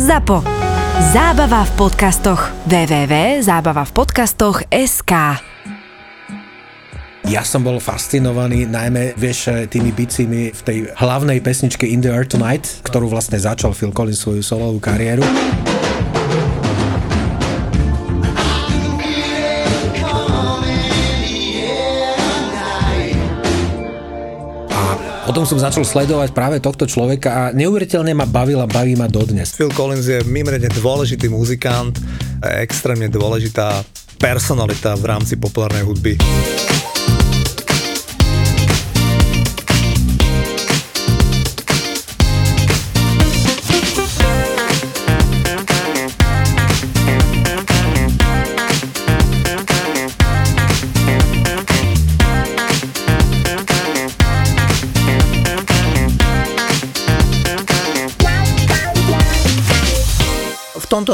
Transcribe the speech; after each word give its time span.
ZAPO. 0.00 0.40
Zábava 1.12 1.60
v 1.60 1.72
podcastoch. 1.76 2.48
www.zábavavpodcastoch.sk 2.72 5.12
Ja 7.28 7.44
som 7.44 7.60
bol 7.60 7.76
fascinovaný 7.76 8.64
najmä, 8.64 9.12
vieš, 9.20 9.68
tými 9.68 9.92
bicimi 9.92 10.56
v 10.56 10.60
tej 10.64 10.88
hlavnej 10.96 11.44
pesničke 11.44 11.84
In 11.84 12.00
the 12.00 12.08
Air 12.08 12.24
Tonight, 12.24 12.80
ktorú 12.80 13.12
vlastne 13.12 13.36
začal 13.36 13.76
Phil 13.76 13.92
Collins 13.92 14.24
svoju 14.24 14.40
solovú 14.40 14.80
kariéru. 14.80 15.20
Potom 25.40 25.56
som 25.56 25.72
začal 25.72 25.88
sledovať 25.88 26.36
práve 26.36 26.60
tohto 26.60 26.84
človeka 26.84 27.32
a 27.32 27.42
neuveriteľne 27.56 28.12
ma 28.12 28.28
bavil 28.28 28.60
a 28.60 28.68
baví 28.68 28.92
ma 28.92 29.08
dodnes. 29.08 29.56
Phil 29.56 29.72
Collins 29.72 30.04
je 30.04 30.20
mimoriadne 30.28 30.68
dôležitý 30.68 31.32
muzikant, 31.32 31.96
extrémne 32.60 33.08
dôležitá 33.08 33.80
personalita 34.20 34.92
v 35.00 35.04
rámci 35.08 35.40
populárnej 35.40 35.88
hudby. 35.88 36.20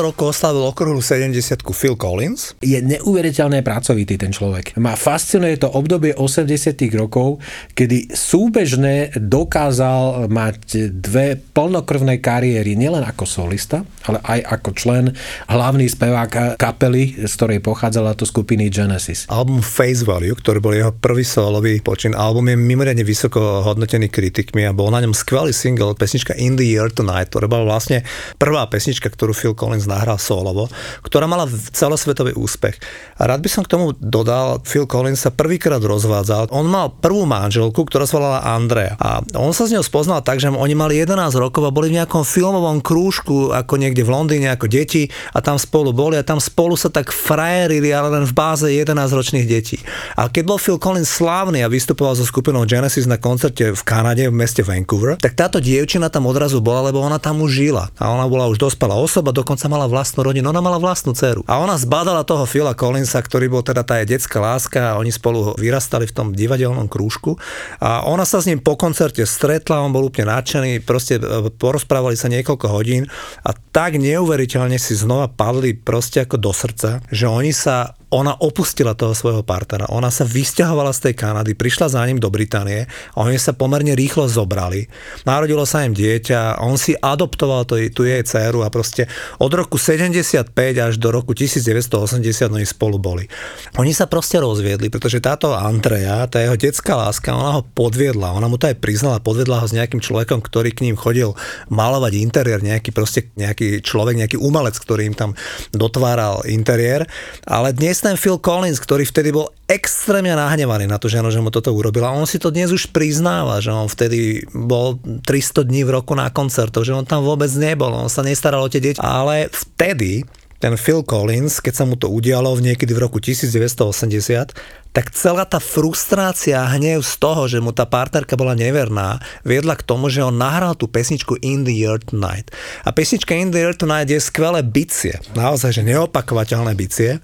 Roku 0.06 0.30
oslavil 0.30 0.62
okruhu 0.70 1.02
70 1.02 1.66
Phil 1.74 1.98
Collins. 1.98 2.54
Je 2.62 2.78
neuveriteľné 2.78 3.66
pracovitý 3.66 4.14
ten 4.14 4.30
človek. 4.30 4.78
Ma 4.78 4.94
fascinuje 4.94 5.58
to 5.58 5.66
obdobie 5.66 6.14
80 6.14 6.78
rokov, 6.94 7.42
kedy 7.74 8.14
súbežne 8.14 9.10
dokázal 9.18 10.30
mať 10.30 10.94
dve 10.94 11.34
plnokrvné 11.34 12.22
kariéry, 12.22 12.78
nielen 12.78 13.02
ako 13.02 13.26
solista, 13.26 13.82
ale 14.06 14.22
aj 14.22 14.62
ako 14.62 14.70
člen 14.78 15.04
hlavný 15.50 15.90
spevák 15.90 16.54
kapely, 16.54 17.26
z 17.26 17.32
ktorej 17.34 17.58
pochádzala 17.66 18.14
to 18.14 18.22
skupiny 18.22 18.70
Genesis. 18.70 19.26
Album 19.26 19.58
Face 19.58 20.06
Value, 20.06 20.38
ktorý 20.38 20.62
bol 20.62 20.74
jeho 20.78 20.94
prvý 20.94 21.26
solový 21.26 21.82
počin, 21.82 22.14
album 22.14 22.54
je 22.54 22.56
mimoriadne 22.60 23.02
vysoko 23.02 23.66
hodnotený 23.66 24.06
kritikmi 24.06 24.62
a 24.62 24.70
bol 24.70 24.94
na 24.94 25.02
ňom 25.02 25.10
skvelý 25.10 25.50
single, 25.50 25.98
pesnička 25.98 26.38
In 26.38 26.54
the 26.54 26.62
Year 26.62 26.94
Tonight, 26.94 27.34
ktorá 27.34 27.50
bola 27.50 27.74
vlastne 27.74 28.06
prvá 28.38 28.70
pesnička, 28.70 29.10
ktorú 29.10 29.34
Phil 29.34 29.58
Collins 29.58 29.90
nahral 29.96 30.20
solovo, 30.20 30.68
ktorá 31.00 31.24
mala 31.24 31.48
celosvetový 31.72 32.36
úspech. 32.36 32.76
A 33.16 33.24
rád 33.24 33.40
by 33.40 33.48
som 33.48 33.64
k 33.64 33.72
tomu 33.72 33.96
dodal, 33.96 34.60
Phil 34.68 34.84
Collins 34.84 35.24
sa 35.24 35.32
prvýkrát 35.32 35.80
rozvádzal. 35.80 36.52
On 36.52 36.68
mal 36.68 36.92
prvú 36.92 37.24
manželku, 37.24 37.88
ktorá 37.88 38.04
sa 38.04 38.20
volala 38.20 38.44
Andrea. 38.44 39.00
A 39.00 39.24
on 39.40 39.56
sa 39.56 39.64
s 39.64 39.72
ňou 39.72 39.80
spoznal 39.80 40.20
tak, 40.20 40.36
že 40.36 40.52
oni 40.52 40.76
mali 40.76 41.00
11 41.00 41.32
rokov 41.40 41.64
a 41.64 41.72
boli 41.72 41.92
v 41.92 41.98
nejakom 42.02 42.22
filmovom 42.22 42.84
krúžku, 42.84 43.52
ako 43.52 43.80
niekde 43.80 44.04
v 44.04 44.12
Londýne, 44.12 44.48
ako 44.52 44.68
deti 44.68 45.08
a 45.32 45.40
tam 45.44 45.60
spolu 45.60 45.92
boli 45.92 46.16
a 46.16 46.24
tam 46.24 46.40
spolu 46.40 46.74
sa 46.74 46.88
tak 46.88 47.12
frajerili, 47.12 47.92
ale 47.92 48.08
len 48.08 48.24
v 48.24 48.32
báze 48.32 48.66
11 48.66 48.92
ročných 49.12 49.46
detí. 49.46 49.78
A 50.16 50.32
keď 50.32 50.42
bol 50.48 50.58
Phil 50.58 50.80
Collins 50.80 51.08
slávny 51.12 51.62
a 51.62 51.68
vystupoval 51.70 52.16
so 52.16 52.24
skupinou 52.24 52.64
Genesis 52.64 53.04
na 53.04 53.20
koncerte 53.20 53.76
v 53.76 53.82
Kanade, 53.84 54.24
v 54.26 54.34
meste 54.34 54.64
Vancouver, 54.64 55.20
tak 55.20 55.36
táto 55.36 55.60
dievčina 55.60 56.08
tam 56.08 56.24
odrazu 56.26 56.64
bola, 56.64 56.88
lebo 56.88 57.04
ona 57.04 57.20
tam 57.20 57.44
už 57.44 57.52
žila. 57.52 57.84
A 58.00 58.08
ona 58.08 58.24
bola 58.24 58.48
už 58.48 58.56
dospelá 58.56 58.96
osoba, 58.96 59.36
dokonca 59.36 59.68
mala 59.68 59.75
vlastnú 59.84 60.24
rodinu, 60.24 60.48
ona 60.48 60.64
mala 60.64 60.80
vlastnú 60.80 61.12
dceru. 61.12 61.44
A 61.44 61.60
ona 61.60 61.76
zbadala 61.76 62.24
toho 62.24 62.48
Phila 62.48 62.72
Collinsa, 62.72 63.20
ktorý 63.20 63.52
bol 63.52 63.60
teda 63.60 63.84
tá 63.84 64.00
jej 64.00 64.16
detská 64.16 64.40
láska 64.40 64.96
a 64.96 64.96
oni 64.96 65.12
spolu 65.12 65.52
vyrastali 65.60 66.08
v 66.08 66.16
tom 66.16 66.32
divadelnom 66.32 66.88
krúžku. 66.88 67.36
A 67.84 68.08
ona 68.08 68.24
sa 68.24 68.40
s 68.40 68.48
ním 68.48 68.64
po 68.64 68.80
koncerte 68.80 69.28
stretla, 69.28 69.84
on 69.84 69.92
bol 69.92 70.08
úplne 70.08 70.32
nadšený, 70.32 70.80
proste 70.88 71.20
e, 71.20 71.52
porozprávali 71.52 72.16
sa 72.16 72.32
niekoľko 72.32 72.66
hodín 72.72 73.04
a 73.44 73.52
tak 73.52 74.00
neuveriteľne 74.00 74.80
si 74.80 74.96
znova 74.96 75.28
padli 75.28 75.76
proste 75.76 76.24
ako 76.24 76.40
do 76.40 76.56
srdca, 76.56 77.04
že 77.12 77.28
oni 77.28 77.52
sa 77.52 77.92
ona 78.14 78.38
opustila 78.38 78.94
toho 78.94 79.18
svojho 79.18 79.42
partnera, 79.42 79.90
ona 79.90 80.14
sa 80.14 80.22
vysťahovala 80.22 80.94
z 80.94 81.10
tej 81.10 81.14
Kanady, 81.18 81.58
prišla 81.58 81.90
za 81.90 82.06
ním 82.06 82.22
do 82.22 82.30
Británie 82.30 82.86
a 82.86 83.18
oni 83.26 83.34
sa 83.34 83.50
pomerne 83.50 83.98
rýchlo 83.98 84.30
zobrali. 84.30 84.86
Narodilo 85.26 85.66
sa 85.66 85.82
im 85.82 85.90
dieťa, 85.90 86.62
on 86.62 86.78
si 86.78 86.94
adoptoval 86.94 87.66
to, 87.66 87.82
tú 87.90 88.06
jej 88.06 88.22
dceru 88.22 88.62
a 88.62 88.70
proste 88.70 89.10
od 89.42 89.50
roku 89.50 89.74
75 89.74 90.54
až 90.78 90.94
do 91.02 91.10
roku 91.10 91.34
1980 91.34 92.22
oni 92.46 92.62
spolu 92.62 93.02
boli. 93.02 93.26
Oni 93.74 93.90
sa 93.90 94.06
proste 94.06 94.38
rozviedli, 94.38 94.86
pretože 94.86 95.18
táto 95.18 95.50
Andrea, 95.50 96.30
tá 96.30 96.38
jeho 96.38 96.54
detská 96.54 96.94
láska, 96.94 97.34
ona 97.34 97.58
ho 97.58 97.62
podviedla, 97.66 98.38
ona 98.38 98.46
mu 98.46 98.54
to 98.54 98.70
aj 98.70 98.78
priznala, 98.78 99.18
podviedla 99.18 99.58
ho 99.58 99.66
s 99.66 99.74
nejakým 99.74 99.98
človekom, 99.98 100.38
ktorý 100.46 100.70
k 100.70 100.86
ním 100.86 100.94
chodil 100.94 101.34
malovať 101.74 102.12
interiér, 102.22 102.62
nejaký 102.62 102.94
proste 102.94 103.34
nejaký 103.34 103.82
človek, 103.82 104.14
nejaký 104.14 104.38
umelec, 104.38 104.78
ktorý 104.78 105.10
im 105.10 105.16
tam 105.18 105.34
dotváral 105.74 106.46
interiér, 106.46 107.02
ale 107.42 107.74
dnes 107.74 107.95
ten 108.02 108.16
Phil 108.18 108.40
Collins, 108.40 108.80
ktorý 108.80 109.04
vtedy 109.06 109.30
bol 109.32 109.52
extrémne 109.68 110.32
nahnevaný 110.34 110.88
na 110.88 110.96
to 110.96 111.06
ženu, 111.06 111.28
že 111.28 111.40
mu 111.40 111.52
toto 111.52 111.72
urobila. 111.72 112.12
On 112.12 112.26
si 112.28 112.40
to 112.40 112.50
dnes 112.50 112.72
už 112.72 112.90
priznáva, 112.90 113.60
že 113.60 113.70
on 113.70 113.86
vtedy 113.86 114.44
bol 114.50 114.98
300 115.00 115.68
dní 115.68 115.84
v 115.86 115.94
roku 115.96 116.16
na 116.16 116.32
koncertoch, 116.32 116.84
že 116.84 116.96
on 116.96 117.06
tam 117.06 117.22
vôbec 117.22 117.50
nebol, 117.56 117.92
on 117.92 118.10
sa 118.10 118.24
nestaral 118.26 118.64
o 118.64 118.72
tie 118.72 118.80
deti. 118.80 118.98
Ale 119.02 119.52
vtedy 119.52 120.24
ten 120.56 120.72
Phil 120.80 121.04
Collins, 121.04 121.60
keď 121.60 121.74
sa 121.76 121.84
mu 121.84 122.00
to 122.00 122.08
udialo 122.08 122.56
v 122.56 122.72
niekedy 122.72 122.96
v 122.96 123.02
roku 123.04 123.20
1980, 123.20 124.56
tak 124.96 125.12
celá 125.12 125.44
tá 125.44 125.60
frustrácia 125.60 126.64
a 126.64 126.70
hnev 126.72 127.04
z 127.04 127.14
toho, 127.20 127.44
že 127.44 127.60
mu 127.60 127.76
tá 127.76 127.84
partnerka 127.84 128.32
bola 128.40 128.56
neverná, 128.56 129.20
viedla 129.44 129.76
k 129.76 129.84
tomu, 129.84 130.08
že 130.08 130.24
on 130.24 130.40
nahral 130.40 130.72
tú 130.72 130.88
pesničku 130.88 131.36
In 131.44 131.68
the 131.68 131.74
Year 131.76 132.00
Tonight. 132.00 132.48
A 132.88 132.96
pesnička 132.96 133.36
In 133.36 133.52
the 133.52 133.60
Year 133.60 133.76
Tonight 133.76 134.08
je 134.08 134.16
skvelé 134.16 134.64
bicie, 134.64 135.20
naozaj, 135.36 135.76
že 135.76 135.82
neopakovateľné 135.84 136.72
bicie, 136.72 137.20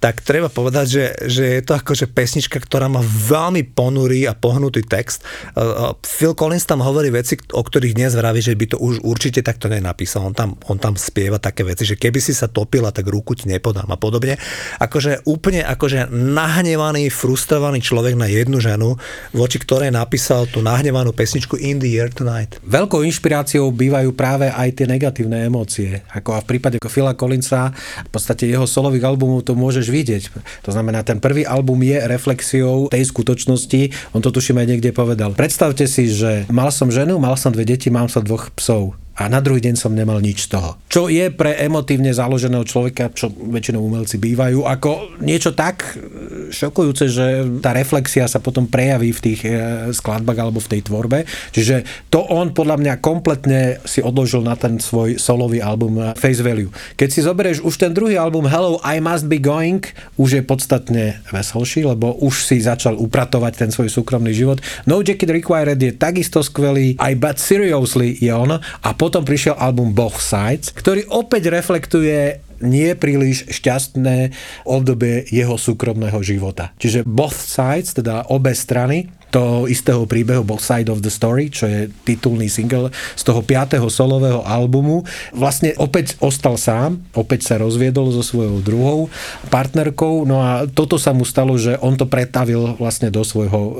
tak 0.00 0.24
treba 0.24 0.48
povedať, 0.48 0.86
že, 0.88 1.04
že 1.28 1.44
je 1.60 1.62
to 1.62 1.76
akože 1.76 2.08
pesnička, 2.08 2.56
ktorá 2.56 2.88
má 2.88 3.04
veľmi 3.04 3.68
ponurý 3.76 4.24
a 4.24 4.32
pohnutý 4.32 4.80
text. 4.80 5.20
Uh, 5.52 5.92
Phil 6.00 6.32
Collins 6.32 6.64
tam 6.64 6.80
hovorí 6.80 7.12
veci, 7.12 7.36
o 7.52 7.60
ktorých 7.60 7.92
dnes 8.00 8.16
vraví, 8.16 8.40
že 8.40 8.56
by 8.56 8.74
to 8.74 8.76
už 8.80 9.04
určite 9.04 9.44
takto 9.44 9.68
nenapísal. 9.68 10.24
On 10.24 10.32
tam, 10.32 10.56
on 10.72 10.80
tam 10.80 10.96
spieva 10.96 11.36
také 11.36 11.68
veci, 11.68 11.84
že 11.84 12.00
keby 12.00 12.16
si 12.16 12.32
sa 12.32 12.48
topila, 12.48 12.88
tak 12.88 13.12
ruku 13.12 13.36
ti 13.36 13.44
nepodám 13.44 13.92
a 13.92 14.00
podobne. 14.00 14.40
Akože 14.80 15.28
úplne 15.28 15.60
akože 15.68 16.08
nahnevaný, 16.08 17.12
frustrovaný 17.12 17.84
človek 17.84 18.16
na 18.16 18.24
jednu 18.24 18.56
ženu, 18.56 18.96
voči 19.36 19.60
ktorej 19.60 19.92
napísal 19.92 20.48
tú 20.48 20.64
nahnevanú 20.64 21.12
pesničku 21.12 21.60
In 21.60 21.76
the 21.76 21.92
Year 21.92 22.08
Tonight. 22.08 22.56
Veľkou 22.64 23.04
inšpiráciou 23.04 23.68
bývajú 23.68 24.16
práve 24.16 24.48
aj 24.48 24.80
tie 24.80 24.88
negatívne 24.88 25.44
emócie. 25.44 26.00
Ako 26.16 26.32
a 26.32 26.40
v 26.40 26.56
prípade 26.56 26.80
Phila 26.80 27.12
Collinsa, 27.12 27.76
v 28.08 28.10
podstate 28.10 28.48
jeho 28.48 28.64
solových 28.64 29.04
albumov 29.04 29.44
to 29.44 29.52
môžeš 29.52 29.89
vidieť. 29.90 30.22
To 30.64 30.70
znamená, 30.70 31.02
ten 31.02 31.18
prvý 31.18 31.42
album 31.42 31.82
je 31.82 31.98
reflexiou 32.06 32.86
tej 32.88 33.04
skutočnosti, 33.04 34.14
on 34.14 34.22
to 34.22 34.30
tuším 34.30 34.62
aj 34.62 34.66
niekde 34.70 34.90
povedal. 34.94 35.34
Predstavte 35.34 35.90
si, 35.90 36.06
že 36.06 36.46
mal 36.48 36.70
som 36.70 36.88
ženu, 36.88 37.18
mal 37.18 37.34
som 37.34 37.50
dve 37.50 37.66
deti, 37.66 37.90
mám 37.90 38.06
sa 38.06 38.22
dvoch 38.22 38.54
psov 38.54 38.94
a 39.20 39.28
na 39.28 39.44
druhý 39.44 39.60
deň 39.60 39.76
som 39.76 39.92
nemal 39.92 40.16
nič 40.24 40.48
z 40.48 40.56
toho. 40.56 40.80
Čo 40.88 41.12
je 41.12 41.28
pre 41.28 41.52
emotívne 41.60 42.08
založeného 42.08 42.64
človeka, 42.64 43.12
čo 43.12 43.28
väčšinou 43.28 43.84
umelci 43.84 44.16
bývajú, 44.16 44.64
ako 44.64 45.20
niečo 45.20 45.52
tak 45.52 45.84
e, 45.84 46.48
šokujúce, 46.48 47.04
že 47.12 47.26
tá 47.60 47.76
reflexia 47.76 48.24
sa 48.24 48.40
potom 48.40 48.64
prejaví 48.64 49.12
v 49.12 49.20
tých 49.20 49.40
e, 49.44 49.50
skladbách 49.92 50.38
alebo 50.40 50.64
v 50.64 50.70
tej 50.72 50.80
tvorbe. 50.88 51.28
Čiže 51.52 52.08
to 52.08 52.24
on 52.32 52.56
podľa 52.56 52.80
mňa 52.80 52.94
kompletne 53.04 53.84
si 53.84 54.00
odložil 54.00 54.40
na 54.40 54.56
ten 54.56 54.80
svoj 54.80 55.20
solový 55.20 55.60
album 55.60 56.00
e, 56.00 56.16
Face 56.16 56.40
Value. 56.40 56.72
Keď 56.96 57.08
si 57.12 57.20
zoberieš 57.20 57.60
už 57.60 57.76
ten 57.76 57.92
druhý 57.92 58.16
album 58.16 58.48
Hello, 58.48 58.80
I 58.80 59.04
Must 59.04 59.28
Be 59.28 59.36
Going, 59.36 59.84
už 60.16 60.40
je 60.40 60.42
podstatne 60.48 61.20
veselší, 61.28 61.84
lebo 61.84 62.16
už 62.24 62.48
si 62.48 62.64
začal 62.64 62.96
upratovať 62.96 63.68
ten 63.68 63.70
svoj 63.70 63.92
súkromný 63.92 64.32
život. 64.32 64.64
No 64.88 65.04
Jacket 65.04 65.28
Required 65.28 65.76
je 65.76 65.92
takisto 65.92 66.40
skvelý, 66.40 66.96
aj 66.96 67.12
But 67.20 67.36
Seriously 67.36 68.16
je 68.16 68.32
on 68.32 68.56
a 68.56 68.90
potom 68.96 69.09
potom 69.10 69.26
prišiel 69.26 69.58
album 69.58 69.90
Both 69.90 70.22
Sides, 70.22 70.70
ktorý 70.70 71.10
opäť 71.10 71.50
reflektuje 71.50 72.46
nie 72.62 72.94
príliš 72.94 73.48
šťastné 73.50 74.30
obdobie 74.68 75.26
jeho 75.26 75.58
súkromného 75.58 76.22
života. 76.22 76.70
Čiže 76.78 77.08
both 77.08 77.34
sides, 77.34 77.96
teda 77.96 78.28
obe 78.28 78.52
strany, 78.52 79.08
toho 79.30 79.70
istého 79.70 80.04
príbehu 80.04 80.42
Both 80.42 80.66
Side 80.66 80.90
of 80.90 81.00
the 81.00 81.10
Story, 81.10 81.48
čo 81.48 81.70
je 81.70 81.88
titulný 82.04 82.50
single 82.50 82.90
z 83.14 83.22
toho 83.22 83.40
5. 83.40 83.78
solového 83.88 84.42
albumu. 84.42 85.06
Vlastne 85.30 85.72
opäť 85.78 86.18
ostal 86.18 86.58
sám, 86.58 87.00
opäť 87.14 87.46
sa 87.46 87.62
rozviedol 87.62 88.10
so 88.10 88.22
svojou 88.26 88.60
druhou 88.60 89.06
partnerkou, 89.48 90.26
no 90.26 90.42
a 90.42 90.66
toto 90.66 90.98
sa 90.98 91.14
mu 91.14 91.22
stalo, 91.22 91.54
že 91.56 91.78
on 91.80 91.94
to 91.94 92.10
pretavil 92.10 92.74
vlastne 92.76 93.08
do 93.08 93.22
svojho 93.22 93.60
e, 93.60 93.72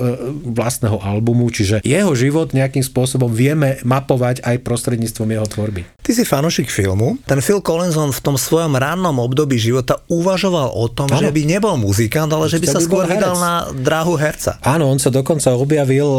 vlastného 0.55 1.03
albumu, 1.03 1.51
čiže 1.51 1.83
jeho 1.83 2.15
život 2.15 2.55
nejakým 2.55 2.87
spôsobom 2.87 3.29
vieme 3.29 3.83
mapovať 3.83 4.47
aj 4.47 4.63
prostredníctvom 4.63 5.29
jeho 5.35 5.47
tvorby. 5.47 5.83
Ty 6.11 6.19
si 6.19 6.27
fanúšik 6.27 6.67
filmu. 6.75 7.23
Ten 7.23 7.39
Phil 7.39 7.63
Collins 7.63 7.95
on 7.95 8.11
v 8.11 8.19
tom 8.19 8.35
svojom 8.35 8.75
rannom 8.75 9.15
období 9.23 9.63
života 9.63 10.03
uvažoval 10.11 10.75
o 10.75 10.91
tom, 10.91 11.07
ano. 11.07 11.23
že 11.23 11.31
by 11.31 11.43
nebol 11.47 11.79
muzikant, 11.79 12.27
ale 12.35 12.51
že 12.51 12.59
by 12.59 12.67
sa 12.67 12.83
skôr 12.83 13.07
vydal 13.07 13.39
na 13.39 13.71
dráhu 13.71 14.19
herca. 14.19 14.59
Áno, 14.67 14.91
on 14.91 14.99
sa 14.99 15.15
dokonca 15.15 15.55
objavil 15.55 16.19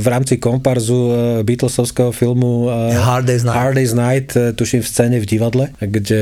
v 0.00 0.06
rámci 0.08 0.40
komparzu 0.40 1.12
Beatlesovského 1.44 2.16
filmu 2.16 2.72
Hard 2.96 3.28
Day's 3.28 3.44
Night, 3.44 3.52
Hard 3.60 3.76
Day's 3.76 3.92
Night 3.92 4.32
tuším 4.56 4.80
v 4.80 4.88
scéne 4.88 5.16
v 5.20 5.28
divadle, 5.28 5.76
kde 5.84 6.20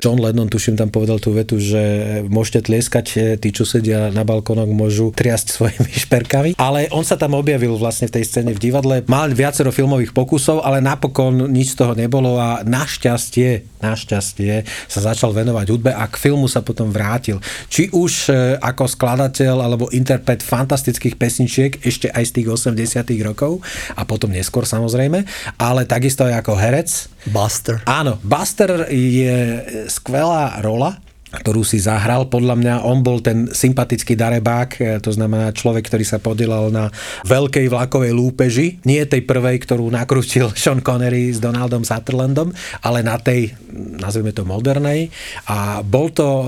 John 0.00 0.16
Lennon 0.16 0.48
tuším 0.48 0.80
tam 0.80 0.88
povedal 0.88 1.20
tú 1.20 1.36
vetu, 1.36 1.60
že 1.60 2.24
môžete 2.32 2.72
tlieskať, 2.72 3.36
tí, 3.44 3.48
čo 3.52 3.68
sedia 3.68 4.08
na 4.08 4.24
balkónoch, 4.24 4.72
môžu 4.72 5.12
triasť 5.12 5.46
svojimi 5.60 5.92
šperkami. 6.08 6.50
Ale 6.56 6.88
on 6.96 7.04
sa 7.04 7.20
tam 7.20 7.36
objavil 7.36 7.76
vlastne 7.76 8.08
v 8.08 8.16
tej 8.16 8.24
scéne 8.24 8.56
v 8.56 8.62
divadle. 8.72 9.04
Mal 9.04 9.36
viacero 9.36 9.68
filmových 9.68 10.16
pokusov, 10.16 10.64
ale 10.64 10.80
napokon 10.80 11.52
nič 11.52 11.76
z 11.76 11.84
toho 11.84 11.92
nebolo 11.92 12.21
a 12.38 12.62
našťastie, 12.62 13.82
našťastie 13.82 14.66
sa 14.86 15.00
začal 15.02 15.34
venovať 15.34 15.66
hudbe 15.70 15.90
a 15.90 16.04
k 16.06 16.14
filmu 16.18 16.46
sa 16.46 16.62
potom 16.62 16.90
vrátil. 16.94 17.42
Či 17.66 17.90
už 17.90 18.12
e, 18.30 18.32
ako 18.58 18.86
skladateľ 18.86 19.56
alebo 19.62 19.90
interpret 19.90 20.42
fantastických 20.42 21.18
pesničiek 21.18 21.72
ešte 21.82 22.10
aj 22.10 22.24
z 22.28 22.32
tých 22.40 22.48
80 22.50 23.26
rokov 23.26 23.62
a 23.98 24.02
potom 24.06 24.30
neskôr 24.30 24.66
samozrejme, 24.68 25.24
ale 25.58 25.82
takisto 25.88 26.26
aj 26.26 26.44
ako 26.44 26.52
herec. 26.54 26.88
Buster. 27.30 27.82
Áno, 27.86 28.18
Buster 28.22 28.90
je 28.90 29.36
skvelá 29.86 30.58
rola, 30.62 30.98
ktorú 31.32 31.64
si 31.64 31.80
zahral. 31.80 32.28
Podľa 32.28 32.54
mňa 32.60 32.74
on 32.84 33.00
bol 33.00 33.24
ten 33.24 33.48
sympatický 33.48 34.12
darebák, 34.12 34.70
e, 34.76 34.80
to 35.00 35.10
znamená 35.10 35.56
človek, 35.56 35.88
ktorý 35.88 36.04
sa 36.04 36.20
podielal 36.20 36.68
na 36.68 36.92
veľkej 37.24 37.72
vlakovej 37.72 38.12
lúpeži. 38.12 38.78
Nie 38.84 39.08
tej 39.08 39.24
prvej, 39.24 39.64
ktorú 39.64 39.88
nakrútil 39.88 40.52
Sean 40.60 40.84
Connery 40.84 41.32
s 41.32 41.40
Donaldom 41.40 41.82
Sutherlandom, 41.82 42.52
ale 42.84 43.00
na 43.00 43.16
tej, 43.16 43.56
nazvime 43.72 44.36
to 44.36 44.44
modernej. 44.44 45.08
A 45.48 45.80
bol 45.80 46.12
to 46.12 46.46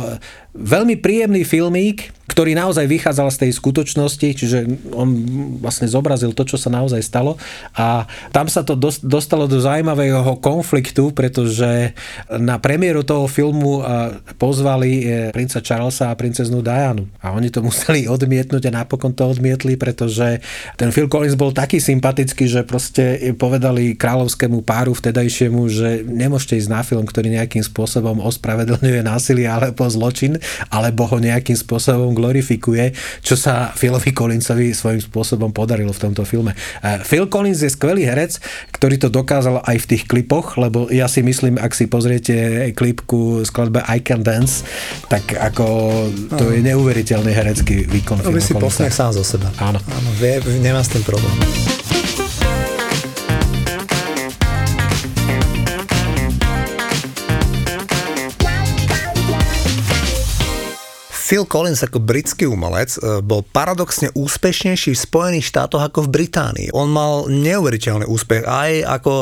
veľmi 0.55 0.95
príjemný 1.03 1.43
filmík, 1.43 2.15
ktorý 2.25 2.57
naozaj 2.57 2.89
vychádzal 2.89 3.29
z 3.31 3.41
tej 3.47 3.53
skutočnosti, 3.55 4.29
čiže 4.35 4.59
on 4.97 5.09
vlastne 5.61 5.85
zobrazil 5.85 6.33
to, 6.33 6.43
čo 6.49 6.57
sa 6.57 6.73
naozaj 6.73 7.05
stalo. 7.05 7.37
A 7.77 8.09
tam 8.33 8.49
sa 8.49 8.65
to 8.65 8.75
dostalo 9.05 9.45
do 9.45 9.61
zaujímavého 9.61 10.41
konfliktu, 10.41 11.13
pretože 11.13 11.93
na 12.33 12.57
premiéru 12.57 13.05
toho 13.05 13.29
filmu 13.29 13.85
pozvali 14.41 15.05
e, 15.05 15.31
princa 15.37 15.61
Charlesa 15.61 16.11
a 16.11 16.19
princeznú 16.19 16.65
Dianu. 16.65 17.07
A 17.21 17.37
oni 17.37 17.53
to 17.53 17.61
museli 17.61 18.09
odmietnúť 18.09 18.73
a 18.73 18.83
napokon 18.83 19.13
to 19.13 19.29
odmietli, 19.29 19.77
pretože 19.77 20.41
ten 20.81 20.91
Phil 20.91 21.13
Collins 21.13 21.37
bol 21.37 21.53
taký 21.53 21.77
sympatický, 21.77 22.49
že 22.49 22.65
proste 22.65 23.37
povedali 23.37 23.95
kráľovskému 23.95 24.65
páru 24.65 24.97
vtedajšiemu, 24.97 25.61
že 25.69 26.03
nemôžete 26.09 26.57
ísť 26.57 26.71
na 26.73 26.81
film, 26.81 27.05
ktorý 27.05 27.37
nejakým 27.37 27.63
spôsobom 27.63 28.25
ospravedlňuje 28.25 29.05
násilie 29.05 29.45
alebo 29.45 29.85
zločin, 29.87 30.41
alebo 30.71 31.09
ho 31.09 31.17
nejakým 31.19 31.57
spôsobom 31.57 32.15
glorifikuje, 32.15 32.95
čo 33.21 33.35
sa 33.35 33.75
Philovi 33.75 34.15
Collinsovi 34.15 34.73
svojím 34.73 35.03
spôsobom 35.03 35.51
podarilo 35.51 35.91
v 35.91 36.03
tomto 36.11 36.23
filme. 36.23 36.55
E, 36.83 37.03
Phil 37.03 37.27
Collins 37.29 37.61
je 37.61 37.71
skvelý 37.71 38.07
herec, 38.07 38.39
ktorý 38.75 38.97
to 39.01 39.09
dokázal 39.11 39.65
aj 39.65 39.77
v 39.85 39.89
tých 39.97 40.05
klipoch, 40.09 40.57
lebo 40.61 40.89
ja 40.93 41.11
si 41.11 41.25
myslím, 41.25 41.57
ak 41.61 41.73
si 41.75 41.91
pozriete 41.91 42.71
klipku 42.77 43.43
skladbe 43.47 43.83
I 43.87 44.01
Can 44.01 44.23
Dance, 44.23 44.67
tak 45.09 45.37
ako 45.37 45.67
to 46.35 46.53
je 46.53 46.61
neuveriteľný 46.63 47.33
herecký 47.33 47.89
výkon. 47.89 48.25
No, 48.25 48.33
si 48.41 48.53
posmech 48.53 48.93
sám 48.93 49.13
zo 49.17 49.25
seba. 49.25 49.49
Áno. 49.59 49.81
Áno, 49.81 50.09
vie, 50.21 50.41
nemá 50.61 50.85
s 50.85 50.93
tým 50.93 51.05
problém. 51.07 52.04
Phil 61.25 61.49
Collins 61.49 61.81
ako 61.81 62.05
britský 62.05 62.45
umelec 62.45 63.01
e, 63.01 63.25
bol 63.25 63.41
paradoxne 63.41 64.13
úspešnejší 64.13 64.93
v 64.93 65.05
Spojených 65.09 65.49
štátoch 65.49 65.81
ako 65.81 66.05
v 66.05 66.21
Británii. 66.21 66.69
On 66.77 66.85
mal 66.85 67.33
neuveriteľný 67.33 68.05
úspech 68.05 68.45
aj 68.45 68.85
ako 69.01 69.13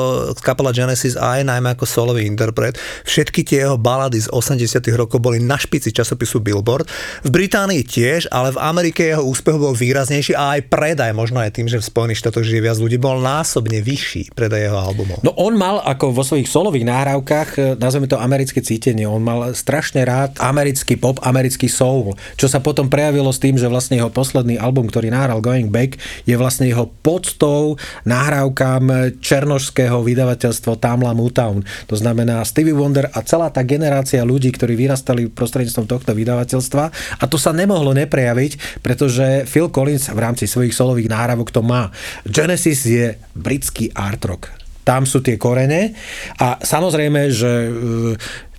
kapela 0.43 0.75
Genesis, 0.75 1.14
aj 1.14 1.46
najmä 1.46 1.78
ako 1.78 1.87
solový 1.87 2.26
interpret. 2.26 2.75
Všetky 3.06 3.46
tie 3.46 3.70
jeho 3.70 3.78
balady 3.78 4.19
z 4.19 4.26
80 4.34 4.82
rokov 4.99 5.22
boli 5.22 5.38
na 5.38 5.54
špici 5.54 5.94
časopisu 5.94 6.43
Billboard. 6.43 6.90
V 7.22 7.31
Británii 7.31 7.87
tiež, 7.87 8.26
ale 8.34 8.50
v 8.50 8.58
Amerike 8.58 9.06
jeho 9.06 9.22
úspech 9.22 9.54
bol 9.54 9.70
výraznejší 9.70 10.34
a 10.34 10.58
aj 10.58 10.75
predaj, 10.75 11.14
možno 11.14 11.38
aj 11.38 11.54
tým, 11.54 11.70
že 11.70 11.78
v 11.78 11.87
Spojených 11.87 12.19
štátoch 12.19 12.43
žije 12.43 12.66
viac 12.66 12.82
ľudí, 12.82 12.99
bol 12.99 13.22
násobne 13.22 13.78
vyšší 13.78 14.34
predaj 14.34 14.66
jeho 14.66 14.75
albumov. 14.75 15.22
No 15.22 15.38
on 15.38 15.54
mal 15.54 15.78
ako 15.87 16.10
vo 16.10 16.26
svojich 16.26 16.50
solových 16.50 16.82
nahrávkach, 16.82 17.49
e, 17.54 17.60
nazveme 17.78 18.10
to 18.10 18.19
americké 18.19 18.58
cítenie, 18.58 19.06
on 19.06 19.22
mal 19.22 19.54
strašne 19.54 20.02
rád 20.02 20.34
americký 20.43 20.99
pop, 20.99 21.22
americký 21.22 21.70
soul 21.70 21.92
soul, 21.93 22.17
čo 22.41 22.49
sa 22.49 22.65
potom 22.65 22.89
prejavilo 22.89 23.29
s 23.29 23.37
tým, 23.37 23.61
že 23.61 23.69
vlastne 23.69 24.00
jeho 24.00 24.09
posledný 24.09 24.56
album, 24.56 24.89
ktorý 24.89 25.12
nahral 25.12 25.44
Going 25.44 25.69
Back, 25.69 26.00
je 26.25 26.33
vlastne 26.41 26.65
jeho 26.65 26.89
podstou 27.05 27.77
nahrávkam 28.09 29.21
černožského 29.21 30.00
vydavateľstva 30.00 30.81
Tamla 30.81 31.12
Motown. 31.12 31.61
To 31.93 31.97
znamená 32.00 32.41
Stevie 32.49 32.73
Wonder 32.73 33.12
a 33.12 33.21
celá 33.21 33.53
tá 33.53 33.61
generácia 33.61 34.25
ľudí, 34.25 34.49
ktorí 34.56 34.73
vyrastali 34.73 35.29
prostredníctvom 35.29 35.85
tohto 35.85 36.17
vydavateľstva 36.17 36.85
a 37.21 37.25
to 37.29 37.37
sa 37.37 37.53
nemohlo 37.53 37.93
neprejaviť, 37.93 38.81
pretože 38.81 39.45
Phil 39.45 39.69
Collins 39.69 40.09
v 40.09 40.23
rámci 40.23 40.49
svojich 40.49 40.73
solových 40.73 41.12
nahrávok 41.12 41.53
to 41.53 41.61
má. 41.61 41.93
Genesis 42.25 42.88
je 42.88 43.21
britský 43.37 43.93
art 43.93 44.25
rock 44.25 44.49
tam 44.83 45.06
sú 45.06 45.23
tie 45.23 45.38
korene 45.38 45.95
a 46.43 46.59
samozrejme, 46.59 47.31
že 47.31 47.71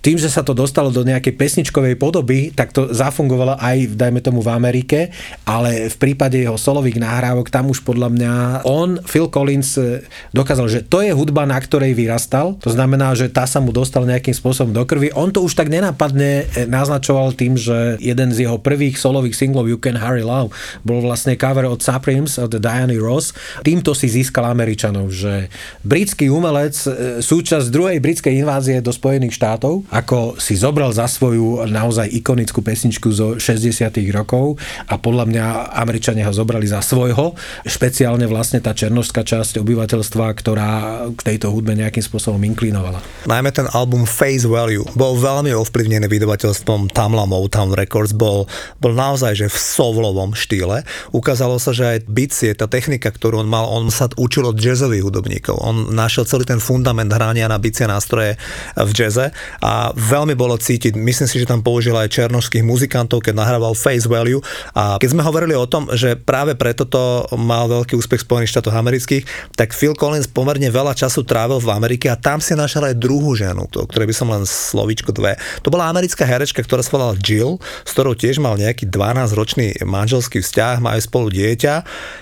tým, 0.04 0.20
že 0.20 0.28
sa 0.28 0.44
to 0.44 0.52
dostalo 0.52 0.92
do 0.92 1.00
nejakej 1.00 1.32
pesničkovej 1.32 1.96
podoby, 1.96 2.52
tak 2.52 2.76
to 2.76 2.92
zafungovalo 2.92 3.56
aj, 3.56 3.96
dajme 3.96 4.20
tomu, 4.20 4.44
v 4.44 4.52
Amerike, 4.52 5.08
ale 5.48 5.88
v 5.88 5.96
prípade 5.96 6.36
jeho 6.36 6.60
solových 6.60 7.00
nahrávok, 7.00 7.48
tam 7.48 7.72
už 7.72 7.80
podľa 7.80 8.12
mňa 8.12 8.32
on, 8.68 9.00
Phil 9.08 9.32
Collins, 9.32 9.80
e, 9.80 10.04
dokázal, 10.36 10.68
že 10.68 10.84
to 10.84 11.00
je 11.00 11.16
hudba, 11.16 11.48
na 11.48 11.56
ktorej 11.56 11.96
vyrastal. 11.96 12.60
To 12.60 12.68
znamená, 12.68 13.16
že 13.16 13.32
tá 13.32 13.48
sa 13.48 13.64
mu 13.64 13.72
dostala 13.72 14.04
nejakým 14.04 14.36
spôsobom 14.36 14.76
do 14.76 14.84
krvi. 14.84 15.08
On 15.16 15.32
to 15.32 15.40
už 15.40 15.56
tak 15.56 15.72
nenápadne 15.72 16.52
e, 16.52 16.68
naznačoval 16.68 17.32
tým, 17.32 17.56
že 17.56 17.96
jeden 17.96 18.28
z 18.28 18.44
jeho 18.44 18.60
prvých 18.60 19.00
solových 19.00 19.40
singlov 19.40 19.72
You 19.72 19.80
Can 19.80 19.96
Harry 19.96 20.20
Love 20.20 20.52
bol 20.84 21.00
vlastne 21.00 21.32
cover 21.40 21.64
od 21.64 21.80
Supremes, 21.80 22.36
od 22.36 22.52
Diany 22.52 23.00
Ross. 23.00 23.32
Týmto 23.64 23.96
si 23.96 24.12
získal 24.12 24.52
Američanov, 24.52 25.08
že 25.08 25.48
britský 25.80 26.28
umelec, 26.28 26.76
e, 26.84 27.24
súčasť 27.24 27.72
druhej 27.72 28.04
britskej 28.04 28.44
invázie 28.44 28.84
do 28.84 28.92
Spojených 28.92 29.40
štátov, 29.40 29.93
ako 29.94 30.42
si 30.42 30.58
zobral 30.58 30.90
za 30.90 31.06
svoju 31.06 31.70
naozaj 31.70 32.10
ikonickú 32.10 32.66
pesničku 32.66 33.14
zo 33.14 33.38
60 33.38 33.94
rokov 34.10 34.58
a 34.90 34.98
podľa 34.98 35.30
mňa 35.30 35.44
Američania 35.78 36.26
ho 36.26 36.34
zobrali 36.34 36.66
za 36.66 36.82
svojho, 36.82 37.38
špeciálne 37.62 38.26
vlastne 38.26 38.58
tá 38.58 38.74
černožská 38.74 39.22
časť 39.22 39.62
obyvateľstva, 39.62 40.26
ktorá 40.34 40.70
k 41.14 41.20
tejto 41.22 41.54
hudbe 41.54 41.78
nejakým 41.78 42.02
spôsobom 42.02 42.42
inklinovala. 42.42 42.98
Najmä 43.30 43.54
ten 43.54 43.70
album 43.70 44.02
Face 44.02 44.50
Value 44.50 44.82
bol 44.98 45.14
veľmi 45.14 45.54
ovplyvnený 45.54 46.10
vydavateľstvom 46.10 46.90
Tamla 46.90 47.30
Motown 47.30 47.70
Records, 47.70 48.10
bol, 48.10 48.50
bol 48.82 48.92
naozaj 48.98 49.38
že 49.38 49.46
v 49.46 49.58
sovlovom 49.58 50.34
štýle. 50.34 50.82
Ukázalo 51.14 51.62
sa, 51.62 51.70
že 51.70 51.98
aj 51.98 51.98
bicie, 52.10 52.50
tá 52.58 52.66
technika, 52.66 53.14
ktorú 53.14 53.46
on 53.46 53.48
mal, 53.50 53.70
on 53.70 53.94
sa 53.94 54.10
učil 54.18 54.50
od 54.50 54.58
jazzových 54.58 55.06
hudobníkov. 55.06 55.54
On 55.62 55.94
našiel 55.94 56.26
celý 56.26 56.42
ten 56.42 56.58
fundament 56.58 57.10
hrania 57.10 57.46
na 57.46 57.62
bicie 57.62 57.86
nástroje 57.86 58.34
v 58.74 58.90
jazze 58.90 59.30
a 59.62 59.83
veľmi 59.92 60.32
bolo 60.32 60.56
cítiť, 60.56 60.96
myslím 60.96 61.28
si, 61.28 61.36
že 61.42 61.50
tam 61.50 61.60
použil 61.60 61.92
aj 61.92 62.08
černožských 62.08 62.64
muzikantov, 62.64 63.20
keď 63.20 63.36
nahrával 63.36 63.76
Face 63.76 64.08
Value 64.08 64.40
a 64.72 64.96
keď 64.96 65.08
sme 65.12 65.26
hovorili 65.26 65.52
o 65.52 65.68
tom, 65.68 65.92
že 65.92 66.16
práve 66.16 66.56
preto 66.56 66.88
to 66.88 67.28
mal 67.36 67.68
veľký 67.68 67.98
úspech 67.98 68.24
Spojených 68.24 68.54
štátoch 68.54 68.72
amerických, 68.72 69.26
tak 69.58 69.74
Phil 69.74 69.92
Collins 69.98 70.30
pomerne 70.30 70.70
veľa 70.70 70.94
času 70.94 71.26
trávil 71.26 71.58
v 71.60 71.68
Amerike 71.74 72.08
a 72.08 72.16
tam 72.16 72.38
si 72.38 72.54
našiel 72.54 72.88
aj 72.88 72.96
druhú 72.96 73.34
ženu, 73.34 73.66
o 73.66 73.84
ktorej 73.84 74.08
by 74.08 74.14
som 74.14 74.30
len 74.30 74.46
slovičko 74.46 75.10
dve. 75.10 75.36
To 75.66 75.68
bola 75.68 75.90
americká 75.90 76.22
herečka, 76.22 76.62
ktorá 76.62 76.80
sa 76.80 76.94
volala 76.94 77.18
Jill, 77.18 77.58
s 77.82 77.90
ktorou 77.92 78.14
tiež 78.14 78.38
mal 78.38 78.54
nejaký 78.54 78.86
12-ročný 78.88 79.82
manželský 79.82 80.40
vzťah, 80.40 80.78
majú 80.78 81.00
spolu 81.02 81.26
dieťa 81.34 81.74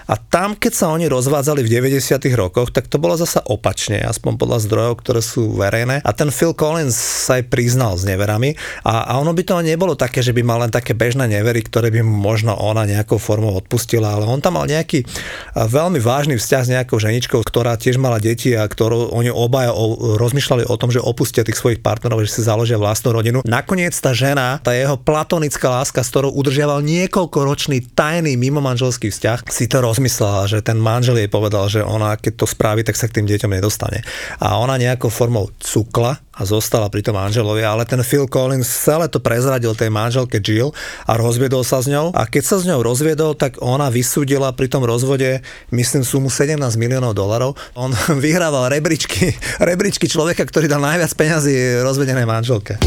a 0.09 0.15
tam, 0.17 0.57
keď 0.57 0.73
sa 0.73 0.87
oni 0.89 1.07
rozvádzali 1.13 1.61
v 1.61 1.69
90 1.69 2.23
rokoch, 2.33 2.73
tak 2.73 2.89
to 2.89 2.97
bolo 2.97 3.15
zasa 3.19 3.45
opačne, 3.45 4.01
aspoň 4.01 4.41
podľa 4.41 4.59
zdrojov, 4.65 4.95
ktoré 5.05 5.21
sú 5.21 5.53
verejné. 5.59 6.01
A 6.01 6.11
ten 6.17 6.33
Phil 6.33 6.57
Collins 6.57 6.97
sa 6.97 7.37
aj 7.37 7.52
priznal 7.53 8.01
s 8.01 8.09
neverami 8.09 8.57
a, 8.89 9.13
a 9.13 9.21
ono 9.21 9.37
by 9.37 9.45
to 9.45 9.61
nebolo 9.61 9.93
také, 9.93 10.25
že 10.25 10.33
by 10.33 10.41
mal 10.41 10.65
len 10.65 10.73
také 10.73 10.97
bežné 10.97 11.29
nevery, 11.29 11.61
ktoré 11.61 11.93
by 11.93 12.01
mu 12.01 12.17
možno 12.17 12.57
ona 12.57 12.89
nejakou 12.89 13.21
formou 13.21 13.53
odpustila, 13.53 14.17
ale 14.17 14.25
on 14.25 14.41
tam 14.41 14.57
mal 14.57 14.65
nejaký 14.65 15.05
veľmi 15.53 16.01
vážny 16.01 16.41
vzťah 16.41 16.63
s 16.65 16.73
nejakou 16.73 16.97
ženičkou, 16.97 17.45
ktorá 17.45 17.77
tiež 17.77 18.01
mala 18.01 18.17
deti 18.17 18.57
a 18.57 18.65
ktorú 18.65 19.13
oni 19.13 19.29
obaja 19.29 19.77
o, 19.77 20.17
rozmýšľali 20.17 20.65
o 20.65 20.75
tom, 20.81 20.89
že 20.89 21.05
opustia 21.05 21.45
tých 21.45 21.61
svojich 21.61 21.85
partnerov, 21.85 22.25
že 22.25 22.41
si 22.41 22.49
založia 22.49 22.81
vlastnú 22.81 23.13
rodinu. 23.13 23.45
Nakoniec 23.45 23.93
tá 23.93 24.17
žena, 24.17 24.57
tá 24.65 24.73
jeho 24.73 24.97
platonická 24.97 25.69
láska, 25.69 26.01
s 26.01 26.09
ktorou 26.09 26.33
udržiaval 26.33 26.81
niekoľkoročný 26.81 27.93
tajný 27.93 28.41
mimomanželský 28.41 29.13
vzťah, 29.13 29.53
si 29.53 29.69
to 29.69 29.85
rozmyslela, 29.85 30.49
že 30.49 30.65
ten 30.65 30.81
manžel 30.81 31.21
jej 31.21 31.29
povedal, 31.29 31.69
že 31.69 31.85
ona 31.85 32.17
keď 32.17 32.33
to 32.41 32.47
spraví, 32.49 32.87
tak 32.87 32.97
sa 32.97 33.11
k 33.11 33.21
tým 33.21 33.27
deťom 33.29 33.51
nedostane. 33.53 34.07
A 34.39 34.57
ona 34.57 34.79
nejakou 34.79 35.11
formou 35.11 35.51
cukla 35.59 36.23
a 36.33 36.49
zostala 36.49 36.89
pri 36.89 37.05
tom 37.05 37.21
manželovi, 37.21 37.61
ale 37.61 37.85
ten 37.85 38.01
Phil 38.01 38.25
Collins 38.25 38.65
celé 38.65 39.09
to 39.13 39.21
prezradil 39.21 39.77
tej 39.77 39.93
manželke 39.93 40.41
Jill 40.41 40.73
a 41.05 41.13
rozviedol 41.21 41.61
sa 41.61 41.85
s 41.85 41.89
ňou 41.93 42.17
a 42.17 42.25
keď 42.25 42.43
sa 42.43 42.57
s 42.61 42.65
ňou 42.65 42.81
rozviedol, 42.81 43.37
tak 43.37 43.61
ona 43.61 43.93
vysúdila 43.93 44.49
pri 44.57 44.73
tom 44.73 44.83
rozvode, 44.83 45.45
myslím, 45.71 46.03
sumu 46.03 46.33
17 46.33 46.57
miliónov 46.81 47.13
dolarov. 47.13 47.61
On 47.77 47.93
vyhrával 48.25 48.73
rebríčky, 48.73 49.37
rebríčky 49.61 50.09
človeka, 50.09 50.49
ktorý 50.49 50.73
dal 50.73 50.81
najviac 50.81 51.13
peňazí 51.13 51.85
rozvedenej 51.85 52.25
manželke. 52.25 52.81